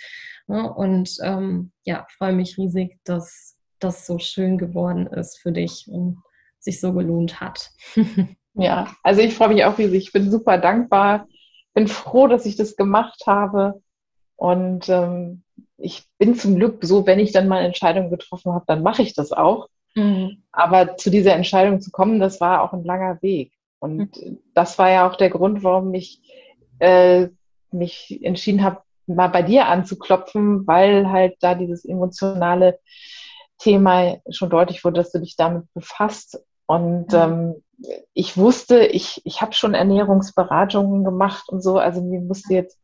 Ne? 0.46 0.72
Und 0.72 1.16
ähm, 1.20 1.72
ja, 1.82 2.06
freue 2.16 2.32
mich 2.32 2.56
riesig, 2.58 3.00
dass 3.02 3.56
das 3.80 4.06
so 4.06 4.18
schön 4.18 4.56
geworden 4.56 5.08
ist 5.08 5.38
für 5.38 5.52
dich 5.52 5.88
und 5.90 6.22
sich 6.64 6.80
so 6.80 6.92
gelohnt 6.92 7.40
hat. 7.40 7.70
ja, 8.54 8.88
also 9.02 9.20
ich 9.20 9.34
freue 9.34 9.48
mich 9.48 9.64
auch 9.64 9.78
riesig. 9.78 10.04
Ich 10.04 10.12
bin 10.12 10.30
super 10.30 10.58
dankbar, 10.58 11.28
bin 11.74 11.88
froh, 11.88 12.26
dass 12.26 12.46
ich 12.46 12.56
das 12.56 12.76
gemacht 12.76 13.22
habe. 13.26 13.82
Und 14.36 14.88
ähm, 14.88 15.42
ich 15.76 16.04
bin 16.18 16.34
zum 16.34 16.56
Glück 16.56 16.84
so, 16.84 17.06
wenn 17.06 17.20
ich 17.20 17.32
dann 17.32 17.48
mal 17.48 17.64
Entscheidungen 17.64 18.10
getroffen 18.10 18.52
habe, 18.52 18.64
dann 18.66 18.82
mache 18.82 19.02
ich 19.02 19.14
das 19.14 19.32
auch. 19.32 19.68
Mhm. 19.94 20.42
Aber 20.50 20.96
zu 20.96 21.10
dieser 21.10 21.34
Entscheidung 21.34 21.80
zu 21.80 21.90
kommen, 21.90 22.18
das 22.18 22.40
war 22.40 22.62
auch 22.62 22.72
ein 22.72 22.84
langer 22.84 23.22
Weg. 23.22 23.52
Und 23.78 24.16
mhm. 24.16 24.38
das 24.54 24.78
war 24.78 24.90
ja 24.90 25.08
auch 25.08 25.16
der 25.16 25.30
Grund, 25.30 25.62
warum 25.62 25.92
ich 25.94 26.20
äh, 26.78 27.28
mich 27.70 28.20
entschieden 28.22 28.62
habe, 28.62 28.82
mal 29.06 29.28
bei 29.28 29.42
dir 29.42 29.66
anzuklopfen, 29.66 30.66
weil 30.66 31.10
halt 31.10 31.36
da 31.40 31.54
dieses 31.54 31.84
emotionale 31.84 32.78
Thema 33.58 34.16
schon 34.30 34.50
deutlich 34.50 34.84
wurde, 34.84 34.96
dass 34.96 35.12
du 35.12 35.20
dich 35.20 35.36
damit 35.36 35.72
befasst. 35.74 36.42
Und 36.66 37.12
mhm. 37.12 37.18
ähm, 37.18 37.54
ich 38.14 38.36
wusste, 38.36 38.86
ich, 38.86 39.20
ich 39.24 39.42
habe 39.42 39.52
schon 39.52 39.74
Ernährungsberatungen 39.74 41.04
gemacht 41.04 41.48
und 41.48 41.62
so, 41.62 41.78
also 41.78 42.02
mir 42.02 42.20
musste 42.20 42.54
jetzt 42.54 42.78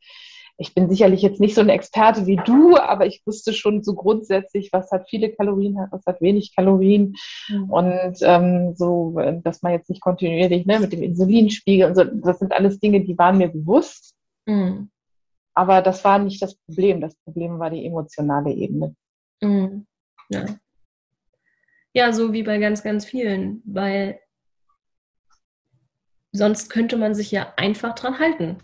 ich 0.60 0.74
bin 0.74 0.90
sicherlich 0.90 1.22
jetzt 1.22 1.40
nicht 1.40 1.54
so 1.54 1.62
ein 1.62 1.70
Experte 1.70 2.26
wie 2.26 2.36
du, 2.36 2.76
aber 2.76 3.06
ich 3.06 3.22
wusste 3.24 3.54
schon 3.54 3.82
so 3.82 3.94
grundsätzlich, 3.94 4.68
was 4.74 4.90
hat 4.92 5.08
viele 5.08 5.30
Kalorien, 5.30 5.78
was 5.90 6.04
hat 6.04 6.20
wenig 6.20 6.54
Kalorien 6.54 7.16
mhm. 7.48 7.70
und 7.70 8.16
ähm, 8.20 8.74
so, 8.76 9.18
dass 9.42 9.62
man 9.62 9.72
jetzt 9.72 9.88
nicht 9.88 10.02
kontinuierlich 10.02 10.66
ne, 10.66 10.78
mit 10.78 10.92
dem 10.92 11.02
Insulinspiegel 11.02 11.88
und 11.88 11.94
so, 11.94 12.04
das 12.04 12.40
sind 12.40 12.52
alles 12.52 12.78
Dinge, 12.78 13.00
die 13.00 13.16
waren 13.16 13.38
mir 13.38 13.48
bewusst. 13.48 14.14
Mhm. 14.44 14.90
Aber 15.54 15.80
das 15.80 16.04
war 16.04 16.18
nicht 16.18 16.42
das 16.42 16.54
Problem. 16.54 17.00
Das 17.00 17.14
Problem 17.24 17.58
war 17.58 17.70
die 17.70 17.86
emotionale 17.86 18.52
Ebene. 18.52 18.94
Mhm. 19.40 19.86
Ja. 20.28 20.44
Ja, 21.92 22.12
so 22.12 22.32
wie 22.32 22.42
bei 22.42 22.58
ganz, 22.58 22.82
ganz 22.82 23.04
vielen, 23.04 23.62
weil 23.64 24.20
sonst 26.32 26.70
könnte 26.70 26.96
man 26.96 27.14
sich 27.14 27.30
ja 27.30 27.52
einfach 27.56 27.94
dran 27.94 28.18
halten. 28.18 28.58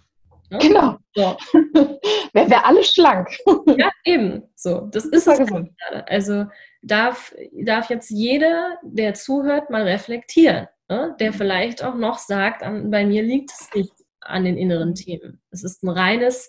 Ne? 0.51 0.59
Genau. 0.59 0.97
So. 1.15 1.37
Wären 2.33 2.51
wir 2.51 2.65
alle 2.65 2.85
schlank. 2.85 3.29
ja, 3.77 3.91
eben. 4.05 4.45
So, 4.55 4.89
das 4.93 5.05
ist 5.07 5.27
es. 5.27 5.39
Gesund. 5.39 5.71
Also 6.07 6.47
darf, 6.83 7.35
darf 7.65 7.91
jetzt 7.91 8.11
jeder, 8.11 8.79
der 8.83 9.15
zuhört, 9.15 9.71
mal 9.71 9.83
reflektieren. 9.83 10.69
Ne? 10.89 11.17
Der 11.19 11.33
mhm. 11.33 11.37
vielleicht 11.37 11.83
auch 11.83 11.95
noch 11.95 12.19
sagt, 12.19 12.63
an, 12.63 12.91
bei 12.91 13.05
mir 13.05 13.23
liegt 13.23 13.51
es 13.51 13.69
nicht 13.75 13.93
an 14.21 14.45
den 14.45 14.57
inneren 14.57 14.95
Themen. 14.95 15.41
Es 15.51 15.65
ist 15.65 15.83
ein 15.83 15.89
reines, 15.89 16.49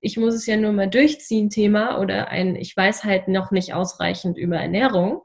ich 0.00 0.16
muss 0.16 0.34
es 0.34 0.46
ja 0.46 0.56
nur 0.56 0.72
mal 0.72 0.88
durchziehen 0.88 1.50
Thema 1.50 1.98
oder 2.00 2.28
ein, 2.28 2.54
ich 2.56 2.76
weiß 2.76 3.04
halt 3.04 3.28
noch 3.28 3.50
nicht 3.50 3.74
ausreichend 3.74 4.38
über 4.38 4.56
Ernährung. 4.56 5.22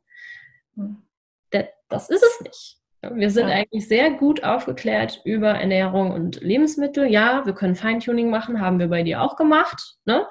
Das, 1.89 2.09
ist 2.09 2.23
es 2.23 2.41
nicht. 2.41 2.77
Wir 3.01 3.29
sind 3.29 3.49
ja. 3.49 3.55
eigentlich 3.55 3.87
sehr 3.87 4.11
gut 4.11 4.43
aufgeklärt 4.43 5.21
über 5.25 5.49
Ernährung 5.49 6.11
und 6.11 6.41
Lebensmittel. 6.41 7.05
Ja, 7.05 7.45
wir 7.45 7.53
können 7.53 7.75
Feintuning 7.75 8.29
machen, 8.29 8.61
haben 8.61 8.79
wir 8.79 8.87
bei 8.87 9.03
dir 9.03 9.21
auch 9.21 9.35
gemacht. 9.35 9.97
Ne? 10.05 10.25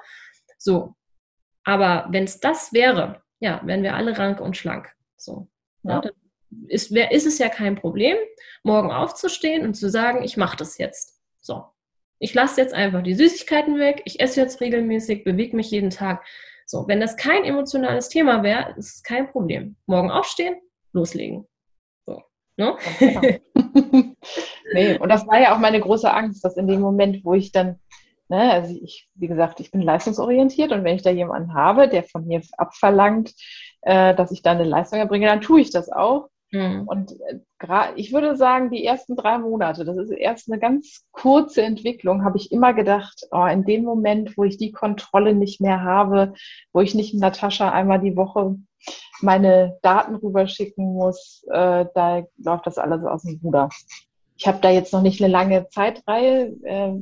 So. 0.57 0.95
Aber 1.63 2.07
wenn 2.09 2.25
es 2.25 2.39
das 2.39 2.73
wäre, 2.73 3.21
ja, 3.39 3.61
wären 3.63 3.83
wir 3.83 3.95
alle 3.95 4.17
rank 4.17 4.41
und 4.41 4.57
schlank. 4.57 4.91
So. 5.15 5.47
Ja. 5.83 6.01
ja 6.03 6.11
ist, 6.67 6.93
wär, 6.93 7.11
ist 7.11 7.25
es 7.25 7.37
ja 7.37 7.49
kein 7.49 7.75
Problem, 7.75 8.17
morgen 8.63 8.91
aufzustehen 8.91 9.65
und 9.65 9.75
zu 9.75 9.89
sagen, 9.89 10.23
ich 10.23 10.37
mache 10.37 10.57
das 10.57 10.77
jetzt. 10.77 11.19
So. 11.41 11.65
Ich 12.19 12.33
lasse 12.33 12.61
jetzt 12.61 12.73
einfach 12.73 13.03
die 13.03 13.15
Süßigkeiten 13.15 13.79
weg, 13.79 14.01
ich 14.05 14.19
esse 14.19 14.39
jetzt 14.39 14.61
regelmäßig, 14.61 15.23
bewege 15.23 15.55
mich 15.55 15.71
jeden 15.71 15.89
Tag. 15.89 16.25
So, 16.65 16.87
wenn 16.87 16.99
das 16.99 17.17
kein 17.17 17.43
emotionales 17.43 18.09
Thema 18.09 18.43
wäre, 18.43 18.73
ist 18.77 18.95
es 18.95 19.03
kein 19.03 19.31
Problem. 19.31 19.75
Morgen 19.85 20.11
aufstehen, 20.11 20.55
loslegen. 20.91 21.47
Ne? 22.57 22.77
Genau. 22.99 23.21
nee, 24.73 24.97
und 24.99 25.09
das 25.09 25.25
war 25.27 25.39
ja 25.41 25.55
auch 25.55 25.59
meine 25.59 25.79
große 25.79 26.11
Angst, 26.11 26.45
dass 26.45 26.57
in 26.57 26.67
dem 26.67 26.81
Moment, 26.81 27.25
wo 27.25 27.33
ich 27.33 27.51
dann, 27.51 27.79
ne, 28.29 28.51
also 28.51 28.75
ich, 28.81 29.09
wie 29.15 29.27
gesagt, 29.27 29.59
ich 29.59 29.71
bin 29.71 29.81
leistungsorientiert 29.81 30.71
und 30.71 30.83
wenn 30.83 30.95
ich 30.95 31.01
da 31.01 31.09
jemanden 31.09 31.53
habe, 31.55 31.87
der 31.87 32.03
von 32.03 32.27
mir 32.27 32.41
abverlangt, 32.57 33.33
äh, 33.81 34.13
dass 34.13 34.31
ich 34.31 34.43
da 34.43 34.51
eine 34.51 34.65
Leistung 34.65 34.99
erbringe, 34.99 35.25
dann 35.25 35.41
tue 35.41 35.61
ich 35.61 35.71
das 35.71 35.91
auch. 35.91 36.29
Mhm. 36.53 36.83
Und 36.87 37.11
äh, 37.11 37.39
ich 37.95 38.13
würde 38.13 38.35
sagen, 38.35 38.69
die 38.69 38.85
ersten 38.85 39.15
drei 39.15 39.39
Monate, 39.39 39.85
das 39.85 39.97
ist 39.97 40.11
erst 40.11 40.51
eine 40.51 40.59
ganz 40.59 41.03
kurze 41.11 41.63
Entwicklung, 41.63 42.23
habe 42.23 42.37
ich 42.37 42.51
immer 42.51 42.73
gedacht, 42.75 43.27
oh, 43.31 43.45
in 43.45 43.65
dem 43.65 43.83
Moment, 43.83 44.37
wo 44.37 44.43
ich 44.43 44.57
die 44.57 44.71
Kontrolle 44.71 45.33
nicht 45.33 45.61
mehr 45.61 45.81
habe, 45.81 46.33
wo 46.71 46.81
ich 46.81 46.93
nicht 46.93 47.15
Natascha 47.15 47.71
einmal 47.71 47.99
die 47.99 48.15
Woche 48.15 48.55
meine 49.21 49.79
Daten 49.81 50.15
rüberschicken 50.15 50.93
muss, 50.93 51.43
äh, 51.49 51.85
da 51.95 52.23
läuft 52.37 52.67
das 52.67 52.77
alles 52.77 53.03
aus 53.03 53.23
dem 53.23 53.39
Ruder. 53.43 53.69
Ich 54.37 54.47
habe 54.47 54.59
da 54.61 54.69
jetzt 54.69 54.93
noch 54.93 55.01
nicht 55.01 55.23
eine 55.23 55.31
lange 55.31 55.67
Zeitreihe. 55.69 56.55
Äh, 56.63 56.93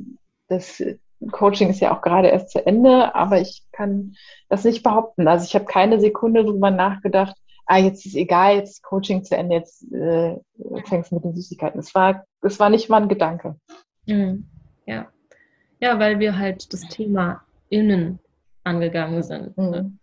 das 0.48 0.82
Coaching 1.30 1.68
ist 1.68 1.80
ja 1.80 1.94
auch 1.94 2.00
gerade 2.00 2.28
erst 2.28 2.50
zu 2.50 2.64
Ende, 2.64 3.14
aber 3.14 3.40
ich 3.40 3.64
kann 3.70 4.14
das 4.48 4.64
nicht 4.64 4.82
behaupten. 4.82 5.28
Also 5.28 5.44
ich 5.44 5.54
habe 5.54 5.66
keine 5.66 6.00
Sekunde 6.00 6.42
drüber 6.44 6.70
nachgedacht, 6.70 7.36
ah, 7.66 7.78
jetzt 7.78 8.04
ist 8.06 8.16
egal, 8.16 8.56
jetzt 8.56 8.70
ist 8.70 8.82
Coaching 8.82 9.24
zu 9.24 9.36
Ende, 9.36 9.56
jetzt 9.56 9.90
äh, 9.92 10.36
fängst 10.86 11.10
du 11.10 11.16
mit 11.16 11.24
den 11.24 11.34
Süßigkeiten. 11.34 11.80
Es 11.80 11.94
war, 11.94 12.24
es 12.42 12.58
war 12.60 12.70
nicht 12.70 12.88
mal 12.88 13.02
ein 13.02 13.08
Gedanke. 13.08 13.56
Mhm. 14.06 14.46
Ja. 14.86 15.08
Ja, 15.80 15.98
weil 15.98 16.18
wir 16.18 16.38
halt 16.38 16.72
das 16.72 16.82
Thema 16.88 17.42
innen 17.68 18.18
angegangen 18.64 19.22
sind. 19.22 19.56
Mhm 19.56 19.98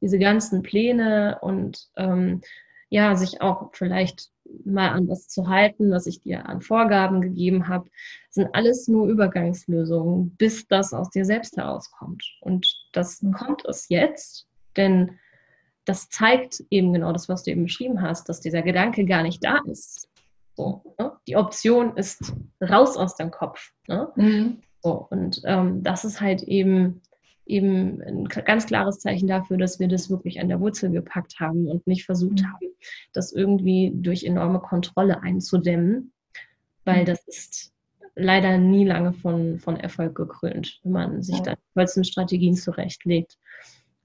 diese 0.00 0.18
ganzen 0.18 0.62
Pläne 0.62 1.38
und 1.40 1.88
ähm, 1.96 2.40
ja, 2.88 3.16
sich 3.16 3.40
auch 3.40 3.70
vielleicht 3.72 4.30
mal 4.64 4.90
an 4.90 5.08
das 5.08 5.28
zu 5.28 5.48
halten, 5.48 5.90
was 5.90 6.06
ich 6.06 6.20
dir 6.20 6.48
an 6.48 6.60
Vorgaben 6.60 7.20
gegeben 7.20 7.66
habe, 7.66 7.90
sind 8.30 8.54
alles 8.54 8.86
nur 8.86 9.08
Übergangslösungen, 9.08 10.36
bis 10.36 10.68
das 10.68 10.92
aus 10.92 11.10
dir 11.10 11.24
selbst 11.24 11.56
herauskommt. 11.56 12.24
Und 12.40 12.72
das 12.92 13.24
kommt 13.36 13.64
es 13.66 13.88
jetzt, 13.88 14.46
denn 14.76 15.18
das 15.86 16.10
zeigt 16.10 16.62
eben 16.68 16.92
genau 16.92 17.12
das, 17.12 17.28
was 17.28 17.44
du 17.44 17.50
eben 17.50 17.62
beschrieben 17.62 18.02
hast, 18.02 18.28
dass 18.28 18.40
dieser 18.40 18.62
Gedanke 18.62 19.06
gar 19.06 19.22
nicht 19.22 19.42
da 19.42 19.60
ist. 19.66 20.08
So, 20.54 20.82
ne? 20.98 21.12
Die 21.26 21.36
Option 21.36 21.96
ist 21.96 22.34
raus 22.60 22.96
aus 22.96 23.16
dem 23.16 23.30
Kopf. 23.30 23.70
Ne? 23.88 24.08
Mhm. 24.16 24.58
So, 24.82 25.06
und 25.10 25.40
ähm, 25.44 25.82
das 25.82 26.04
ist 26.04 26.20
halt 26.20 26.42
eben 26.42 27.00
eben 27.46 28.02
ein 28.02 28.24
ganz 28.24 28.66
klares 28.66 28.98
Zeichen 28.98 29.28
dafür, 29.28 29.56
dass 29.56 29.78
wir 29.78 29.86
das 29.86 30.10
wirklich 30.10 30.40
an 30.40 30.48
der 30.48 30.60
Wurzel 30.60 30.90
gepackt 30.90 31.38
haben 31.38 31.68
und 31.68 31.86
nicht 31.86 32.04
versucht 32.04 32.40
mhm. 32.40 32.52
haben, 32.52 32.66
das 33.12 33.32
irgendwie 33.32 33.92
durch 33.94 34.24
enorme 34.24 34.58
Kontrolle 34.58 35.22
einzudämmen, 35.22 36.12
weil 36.84 37.02
mhm. 37.02 37.06
das 37.06 37.24
ist 37.28 37.72
leider 38.16 38.58
nie 38.58 38.84
lange 38.84 39.12
von, 39.12 39.60
von 39.60 39.76
Erfolg 39.76 40.16
gekrönt. 40.16 40.80
Wenn 40.82 40.92
man 40.92 41.22
sich 41.22 41.38
ja. 41.38 41.56
dann 41.74 42.04
Strategien 42.04 42.56
zurechtlegt, 42.56 43.38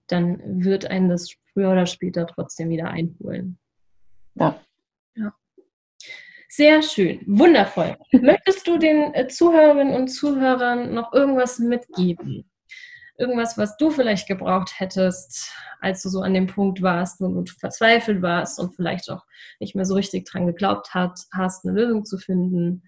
dann 0.08 0.64
wird 0.64 0.86
einen 0.86 1.10
das 1.10 1.34
früher 1.54 1.72
oder 1.72 1.86
später 1.86 2.28
trotzdem 2.28 2.70
wieder 2.70 2.90
einholen. 2.90 3.58
Ja. 4.36 4.60
ja. 5.16 5.34
Sehr 6.50 6.82
schön, 6.82 7.22
wundervoll. 7.28 7.98
Möchtest 8.12 8.68
du 8.68 8.78
den 8.78 9.14
äh, 9.14 9.28
Zuhörerinnen 9.28 9.94
und 9.94 10.08
Zuhörern 10.10 10.94
noch 10.94 11.14
irgendwas 11.14 11.60
mitgeben? 11.60 12.52
irgendwas, 13.22 13.58
was 13.58 13.78
du 13.78 13.92
vielleicht 13.92 14.28
gebraucht 14.28 14.80
hättest, 14.80 15.54
als 15.80 16.02
du 16.02 16.10
so 16.10 16.22
an 16.22 16.34
dem 16.34 16.48
Punkt 16.48 16.82
warst, 16.82 17.22
wo 17.22 17.28
du 17.28 17.52
verzweifelt 17.52 18.22
warst 18.22 18.60
und 18.60 18.76
vielleicht 18.76 19.10
auch 19.10 19.24
nicht 19.60 19.76
mehr 19.76 19.86
so 19.86 19.94
richtig 19.94 20.26
dran 20.26 20.48
geglaubt 20.48 20.94
hat, 20.94 21.20
hast, 21.32 21.66
eine 21.66 21.80
Lösung 21.80 22.04
zu 22.04 22.18
finden? 22.18 22.84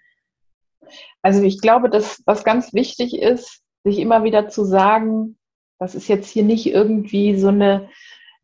Also 1.22 1.44
ich 1.44 1.62
glaube, 1.62 1.90
dass 1.90 2.22
was 2.26 2.44
ganz 2.44 2.74
wichtig 2.74 3.18
ist, 3.18 3.62
sich 3.84 4.00
immer 4.00 4.24
wieder 4.24 4.50
zu 4.50 4.66
sagen, 4.66 5.38
das 5.80 5.96
ist 5.96 6.08
jetzt 6.08 6.30
hier 6.30 6.44
nicht 6.44 6.66
irgendwie 6.66 7.38
so 7.38 7.50
eine, 7.50 7.90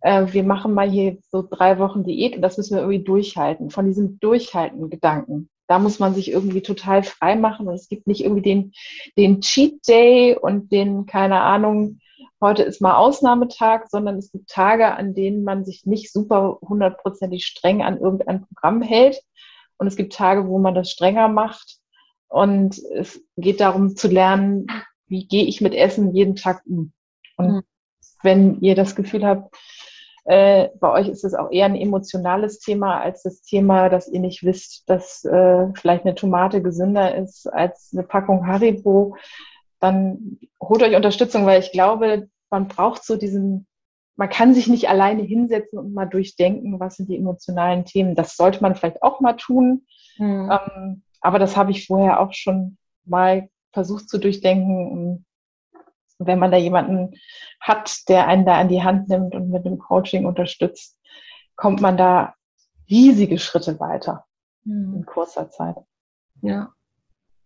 äh, 0.01 0.25
wir 0.31 0.43
machen 0.43 0.73
mal 0.73 0.89
hier 0.89 1.17
so 1.31 1.47
drei 1.47 1.79
Wochen 1.79 2.03
Diät 2.03 2.35
und 2.35 2.41
das 2.41 2.57
müssen 2.57 2.75
wir 2.75 2.81
irgendwie 2.81 3.03
durchhalten. 3.03 3.69
Von 3.69 3.85
diesem 3.85 4.19
Durchhalten-Gedanken 4.19 5.49
da 5.69 5.77
muss 5.77 5.99
man 5.99 6.15
sich 6.15 6.31
irgendwie 6.31 6.61
total 6.61 7.03
frei 7.03 7.35
machen 7.35 7.67
und 7.67 7.75
es 7.75 7.87
gibt 7.89 8.07
nicht 8.07 8.23
irgendwie 8.23 8.41
den, 8.41 8.73
den 9.17 9.39
Cheat 9.39 9.87
Day 9.87 10.35
und 10.35 10.71
den, 10.71 11.05
keine 11.05 11.41
Ahnung, 11.41 11.99
heute 12.41 12.63
ist 12.63 12.81
mal 12.81 12.95
Ausnahmetag, 12.95 13.87
sondern 13.87 14.17
es 14.17 14.31
gibt 14.31 14.49
Tage, 14.49 14.95
an 14.95 15.13
denen 15.13 15.43
man 15.43 15.65
sich 15.65 15.85
nicht 15.85 16.11
super 16.11 16.57
hundertprozentig 16.61 17.45
streng 17.45 17.83
an 17.83 17.99
irgendein 17.99 18.47
Programm 18.47 18.81
hält. 18.81 19.21
Und 19.77 19.85
es 19.85 19.95
gibt 19.95 20.13
Tage, 20.13 20.47
wo 20.47 20.57
man 20.57 20.73
das 20.73 20.89
strenger 20.89 21.27
macht. 21.27 21.77
Und 22.27 22.79
es 22.95 23.23
geht 23.37 23.59
darum 23.59 23.95
zu 23.95 24.07
lernen, 24.07 24.65
wie 25.07 25.27
gehe 25.27 25.45
ich 25.45 25.61
mit 25.61 25.75
Essen 25.75 26.15
jeden 26.15 26.35
Tag 26.35 26.63
um. 26.65 26.93
Und 27.37 27.47
mhm. 27.47 27.61
wenn 28.23 28.59
ihr 28.61 28.73
das 28.73 28.95
Gefühl 28.95 29.23
habt, 29.23 29.55
äh, 30.25 30.69
bei 30.79 30.91
euch 30.91 31.07
ist 31.07 31.23
es 31.23 31.33
auch 31.33 31.51
eher 31.51 31.65
ein 31.65 31.75
emotionales 31.75 32.59
Thema 32.59 32.99
als 32.99 33.23
das 33.23 33.41
Thema, 33.41 33.89
dass 33.89 34.07
ihr 34.07 34.19
nicht 34.19 34.43
wisst, 34.43 34.89
dass 34.89 35.23
äh, 35.25 35.67
vielleicht 35.73 36.05
eine 36.05 36.15
Tomate 36.15 36.61
gesünder 36.61 37.15
ist 37.15 37.47
als 37.47 37.91
eine 37.93 38.03
Packung 38.03 38.45
Haribo. 38.45 39.15
Dann 39.79 40.39
holt 40.61 40.83
euch 40.83 40.95
Unterstützung, 40.95 41.45
weil 41.45 41.61
ich 41.61 41.71
glaube, 41.71 42.27
man 42.49 42.67
braucht 42.67 43.03
so 43.03 43.15
diesen, 43.15 43.67
man 44.17 44.29
kann 44.29 44.53
sich 44.53 44.67
nicht 44.67 44.89
alleine 44.89 45.23
hinsetzen 45.23 45.79
und 45.79 45.93
mal 45.93 46.05
durchdenken, 46.05 46.79
was 46.79 46.97
sind 46.97 47.09
die 47.09 47.17
emotionalen 47.17 47.85
Themen. 47.85 48.15
Das 48.15 48.35
sollte 48.35 48.61
man 48.61 48.75
vielleicht 48.75 49.01
auch 49.01 49.21
mal 49.21 49.33
tun. 49.33 49.85
Mhm. 50.17 50.51
Ähm, 50.51 51.03
aber 51.21 51.39
das 51.39 51.55
habe 51.55 51.71
ich 51.71 51.87
vorher 51.87 52.19
auch 52.19 52.33
schon 52.33 52.77
mal 53.05 53.49
versucht 53.71 54.09
zu 54.09 54.17
durchdenken 54.17 55.25
wenn 56.19 56.39
man 56.39 56.51
da 56.51 56.57
jemanden 56.57 57.15
hat, 57.59 58.07
der 58.09 58.27
einen 58.27 58.45
da 58.45 58.59
an 58.59 58.67
die 58.67 58.83
Hand 58.83 59.09
nimmt 59.09 59.33
und 59.33 59.49
mit 59.49 59.65
dem 59.65 59.79
Coaching 59.79 60.25
unterstützt, 60.25 60.97
kommt 61.55 61.81
man 61.81 61.97
da 61.97 62.35
riesige 62.89 63.39
Schritte 63.39 63.79
weiter 63.79 64.25
mhm. 64.63 64.97
in 64.97 65.05
kurzer 65.05 65.49
Zeit. 65.49 65.77
Ja, 66.41 66.73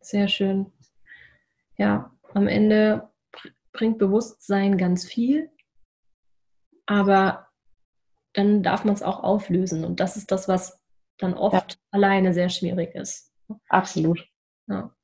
sehr 0.01 0.27
schön. 0.27 0.71
Ja, 1.77 2.12
am 2.33 2.47
Ende 2.47 3.09
bringt 3.71 3.97
Bewusstsein 3.97 4.77
ganz 4.77 5.05
viel, 5.05 5.51
aber 6.86 7.47
dann 8.33 8.63
darf 8.63 8.83
man 8.83 8.93
es 8.93 9.03
auch 9.03 9.23
auflösen. 9.23 9.86
Und 9.86 9.99
das 9.99 10.17
ist 10.17 10.31
das, 10.31 10.47
was 10.47 10.79
dann 11.17 11.33
oft 11.36 11.73
ja. 11.73 11.77
alleine 11.91 12.33
sehr 12.33 12.49
schwierig 12.49 12.95
ist. 12.95 13.31
Absolut. 13.69 14.27
Ja, 14.67 14.95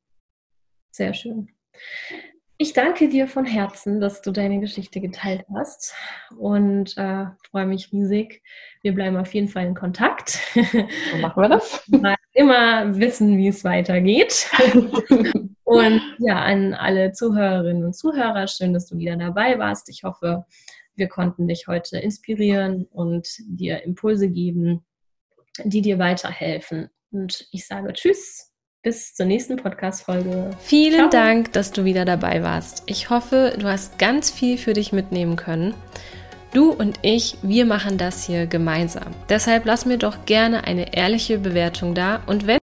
sehr 0.92 1.14
schön. 1.14 1.50
Ich 2.62 2.74
danke 2.74 3.08
dir 3.08 3.30
von 3.30 3.46
Herzen, 3.46 4.02
dass 4.02 4.22
du 4.22 4.32
deine 4.32 4.60
Geschichte 4.60 5.00
geteilt 5.00 5.46
hast 5.56 5.94
und 6.38 6.98
äh, 6.98 7.28
freue 7.50 7.66
mich 7.66 7.94
riesig. 7.94 8.44
Wir 8.82 8.94
bleiben 8.94 9.16
auf 9.16 9.34
jeden 9.34 9.48
Fall 9.48 9.66
in 9.66 9.76
Kontakt. 9.76 10.40
So 10.54 11.18
machen 11.22 11.42
wir 11.42 11.48
das. 11.48 11.88
Mal 11.88 12.18
immer 12.34 13.00
wissen, 13.00 13.38
wie 13.38 13.48
es 13.48 13.64
weitergeht. 13.64 14.50
und 15.64 16.02
ja, 16.20 16.44
an 16.44 16.74
alle 16.74 17.14
Zuhörerinnen 17.14 17.86
und 17.86 17.96
Zuhörer, 17.96 18.46
schön, 18.50 18.74
dass 18.74 18.88
du 18.88 18.98
wieder 18.98 19.16
dabei 19.16 19.58
warst. 19.58 19.88
Ich 19.88 20.04
hoffe, 20.04 20.44
wir 20.96 21.08
konnten 21.08 21.48
dich 21.48 21.68
heute 21.68 21.98
inspirieren 22.00 22.88
und 22.92 23.26
dir 23.40 23.84
Impulse 23.84 24.30
geben, 24.30 24.86
die 25.64 25.82
dir 25.82 25.98
weiterhelfen. 25.98 26.90
Und 27.10 27.48
ich 27.54 27.66
sage 27.66 27.94
Tschüss 27.94 28.49
bis 28.82 29.14
zur 29.14 29.26
nächsten 29.26 29.58
Podcast-Folge. 29.58 30.52
Vielen 30.62 31.10
Ciao. 31.10 31.10
Dank, 31.10 31.54
dass 31.54 31.72
du 31.72 31.84
wieder 31.84 32.06
dabei 32.06 32.44
warst. 32.44 32.84
Ich 32.86 33.10
hoffe, 33.10 33.56
du 33.60 33.68
hast 33.68 34.00
ganz 34.00 34.32
viel 34.32 34.58
für 34.58 34.74
dich 34.74 34.92
mitnehmen 34.94 35.36
können. 35.36 35.74
Du 36.54 36.72
und 36.72 37.00
ich, 37.02 37.38
wir 37.42 37.66
machen 37.66 37.98
das 37.98 38.26
hier 38.26 38.48
gemeinsam. 38.48 39.14
Deshalb 39.28 39.66
lass 39.66 39.86
mir 39.86 39.98
doch 39.98 40.26
gerne 40.26 40.64
eine 40.64 40.96
ehrliche 40.96 41.38
Bewertung 41.38 41.94
da 41.94 42.22
und 42.26 42.48
wenn 42.48 42.60